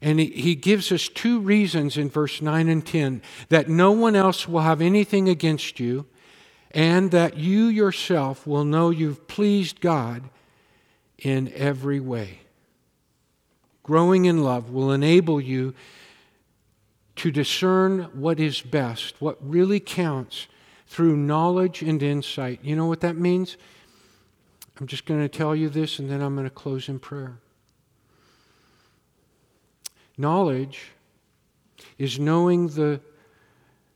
And 0.03 0.19
he, 0.19 0.27
he 0.27 0.55
gives 0.55 0.91
us 0.93 1.09
two 1.09 1.41
reasons 1.41 1.97
in 1.97 2.11
verse 2.11 2.43
9 2.43 2.69
and 2.69 2.85
10 2.85 3.23
that 3.49 3.69
no 3.69 3.93
one 3.93 4.17
else 4.17 4.49
will 4.49 4.61
have 4.61 4.81
anything 4.81 5.29
against 5.29 5.79
you 5.79 6.07
and 6.75 7.13
that 7.13 7.37
you 7.37 7.67
yourself 7.67 8.47
will 8.47 8.65
know 8.65 8.91
you've 8.91 9.29
pleased 9.29 9.81
God 9.81 10.25
in 11.19 11.51
every 11.55 12.01
way. 12.01 12.41
Growing 13.85 14.25
in 14.25 14.43
love 14.43 14.71
will 14.71 14.91
enable 14.91 15.41
you 15.41 15.73
to 17.17 17.31
discern 17.31 18.03
what 18.13 18.41
is 18.41 18.61
best, 18.61 19.15
what 19.21 19.39
really 19.41 19.79
counts 19.79 20.49
through 20.89 21.17
knowledge 21.17 21.81
and 21.81 22.03
insight. 22.03 22.59
You 22.63 22.75
know 22.75 22.87
what 22.87 23.01
that 23.03 23.17
means? 23.17 23.57
I'm 24.81 24.89
just 24.89 25.07
going 25.07 25.21
to 25.21 25.29
tell 25.29 25.55
you 25.55 25.69
this 25.69 26.01
and 26.01 26.11
then 26.11 26.21
I'm 26.21 26.35
going 26.35 26.49
to 26.49 26.55
close 26.55 26.89
in 26.89 26.99
prayer. 26.99 27.39
Knowledge 30.19 30.91
is 31.99 32.19
knowing 32.19 32.69
the 32.69 33.01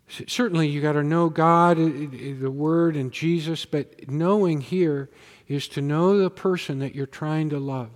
Certainly, 0.08 0.68
you 0.68 0.80
got 0.80 0.92
to 0.92 1.02
know 1.02 1.28
God, 1.28 1.76
the 1.76 2.50
Word, 2.50 2.96
and 2.96 3.12
Jesus, 3.12 3.66
but 3.66 4.08
knowing 4.08 4.62
here 4.62 5.10
is 5.46 5.68
to 5.68 5.82
know 5.82 6.18
the 6.18 6.30
person 6.30 6.78
that 6.78 6.94
you're 6.94 7.06
trying 7.06 7.50
to 7.50 7.58
love 7.58 7.90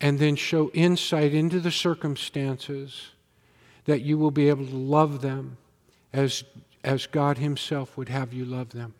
and 0.00 0.18
then 0.18 0.36
show 0.36 0.68
insight 0.70 1.32
into 1.32 1.60
the 1.60 1.70
circumstances 1.70 3.12
that 3.84 4.02
you 4.02 4.18
will 4.18 4.30
be 4.30 4.48
able 4.48 4.66
to 4.66 4.76
love 4.76 5.22
them 5.22 5.56
as, 6.12 6.44
as 6.84 7.06
God 7.06 7.38
Himself 7.38 7.96
would 7.96 8.08
have 8.08 8.32
you 8.32 8.44
love 8.44 8.70
them. 8.70 8.94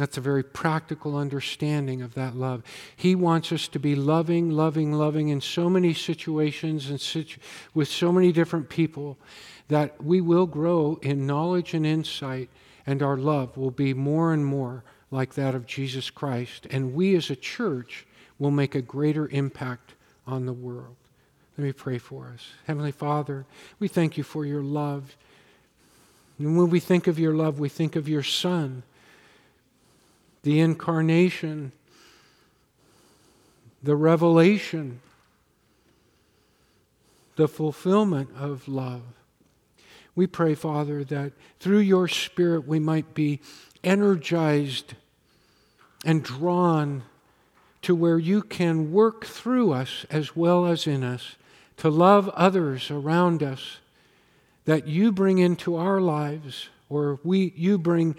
That's 0.00 0.16
a 0.16 0.22
very 0.22 0.42
practical 0.42 1.14
understanding 1.14 2.00
of 2.00 2.14
that 2.14 2.34
love. 2.34 2.62
He 2.96 3.14
wants 3.14 3.52
us 3.52 3.68
to 3.68 3.78
be 3.78 3.94
loving, 3.94 4.50
loving, 4.50 4.94
loving 4.94 5.28
in 5.28 5.42
so 5.42 5.68
many 5.68 5.92
situations 5.92 6.88
and 6.88 6.98
situ- 6.98 7.38
with 7.74 7.86
so 7.86 8.10
many 8.10 8.32
different 8.32 8.70
people 8.70 9.18
that 9.68 10.02
we 10.02 10.22
will 10.22 10.46
grow 10.46 10.98
in 11.02 11.26
knowledge 11.26 11.74
and 11.74 11.84
insight, 11.84 12.48
and 12.86 13.02
our 13.02 13.18
love 13.18 13.58
will 13.58 13.70
be 13.70 13.92
more 13.92 14.32
and 14.32 14.46
more 14.46 14.84
like 15.10 15.34
that 15.34 15.54
of 15.54 15.66
Jesus 15.66 16.08
Christ. 16.08 16.66
And 16.70 16.94
we 16.94 17.14
as 17.14 17.28
a 17.28 17.36
church 17.36 18.06
will 18.38 18.50
make 18.50 18.74
a 18.74 18.80
greater 18.80 19.28
impact 19.28 19.92
on 20.26 20.46
the 20.46 20.54
world. 20.54 20.96
Let 21.58 21.64
me 21.64 21.72
pray 21.74 21.98
for 21.98 22.32
us. 22.32 22.48
Heavenly 22.66 22.92
Father, 22.92 23.44
we 23.78 23.86
thank 23.86 24.16
you 24.16 24.24
for 24.24 24.46
your 24.46 24.62
love. 24.62 25.14
And 26.38 26.56
when 26.56 26.70
we 26.70 26.80
think 26.80 27.06
of 27.06 27.18
your 27.18 27.34
love, 27.34 27.60
we 27.60 27.68
think 27.68 27.96
of 27.96 28.08
your 28.08 28.22
Son 28.22 28.82
the 30.42 30.60
incarnation, 30.60 31.72
the 33.82 33.96
revelation, 33.96 35.00
the 37.36 37.48
fulfillment 37.48 38.30
of 38.36 38.68
love. 38.68 39.02
We 40.14 40.26
pray, 40.26 40.54
Father, 40.54 41.04
that 41.04 41.32
through 41.58 41.78
your 41.78 42.08
Spirit 42.08 42.66
we 42.66 42.78
might 42.78 43.14
be 43.14 43.40
energized 43.82 44.94
and 46.04 46.22
drawn 46.22 47.04
to 47.82 47.94
where 47.94 48.18
you 48.18 48.42
can 48.42 48.92
work 48.92 49.24
through 49.24 49.72
us 49.72 50.04
as 50.10 50.36
well 50.36 50.66
as 50.66 50.86
in 50.86 51.02
us 51.02 51.36
to 51.78 51.88
love 51.88 52.28
others 52.30 52.90
around 52.90 53.42
us 53.42 53.78
that 54.66 54.86
you 54.86 55.10
bring 55.10 55.38
into 55.38 55.76
our 55.76 56.00
lives 56.00 56.68
or 56.90 57.18
we 57.24 57.54
you 57.56 57.78
bring 57.78 58.14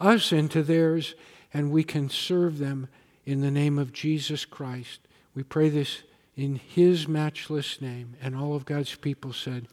us 0.00 0.32
into 0.32 0.62
theirs 0.62 1.14
and 1.54 1.70
we 1.70 1.84
can 1.84 2.10
serve 2.10 2.58
them 2.58 2.88
in 3.24 3.40
the 3.40 3.50
name 3.50 3.78
of 3.78 3.92
Jesus 3.92 4.44
Christ. 4.44 5.00
We 5.34 5.44
pray 5.44 5.68
this 5.68 6.02
in 6.36 6.56
his 6.56 7.06
matchless 7.08 7.80
name 7.80 8.16
and 8.20 8.36
all 8.36 8.54
of 8.54 8.64
God's 8.64 8.94
people 8.96 9.32
said 9.32 9.68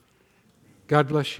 God 0.87 1.07
bless 1.07 1.39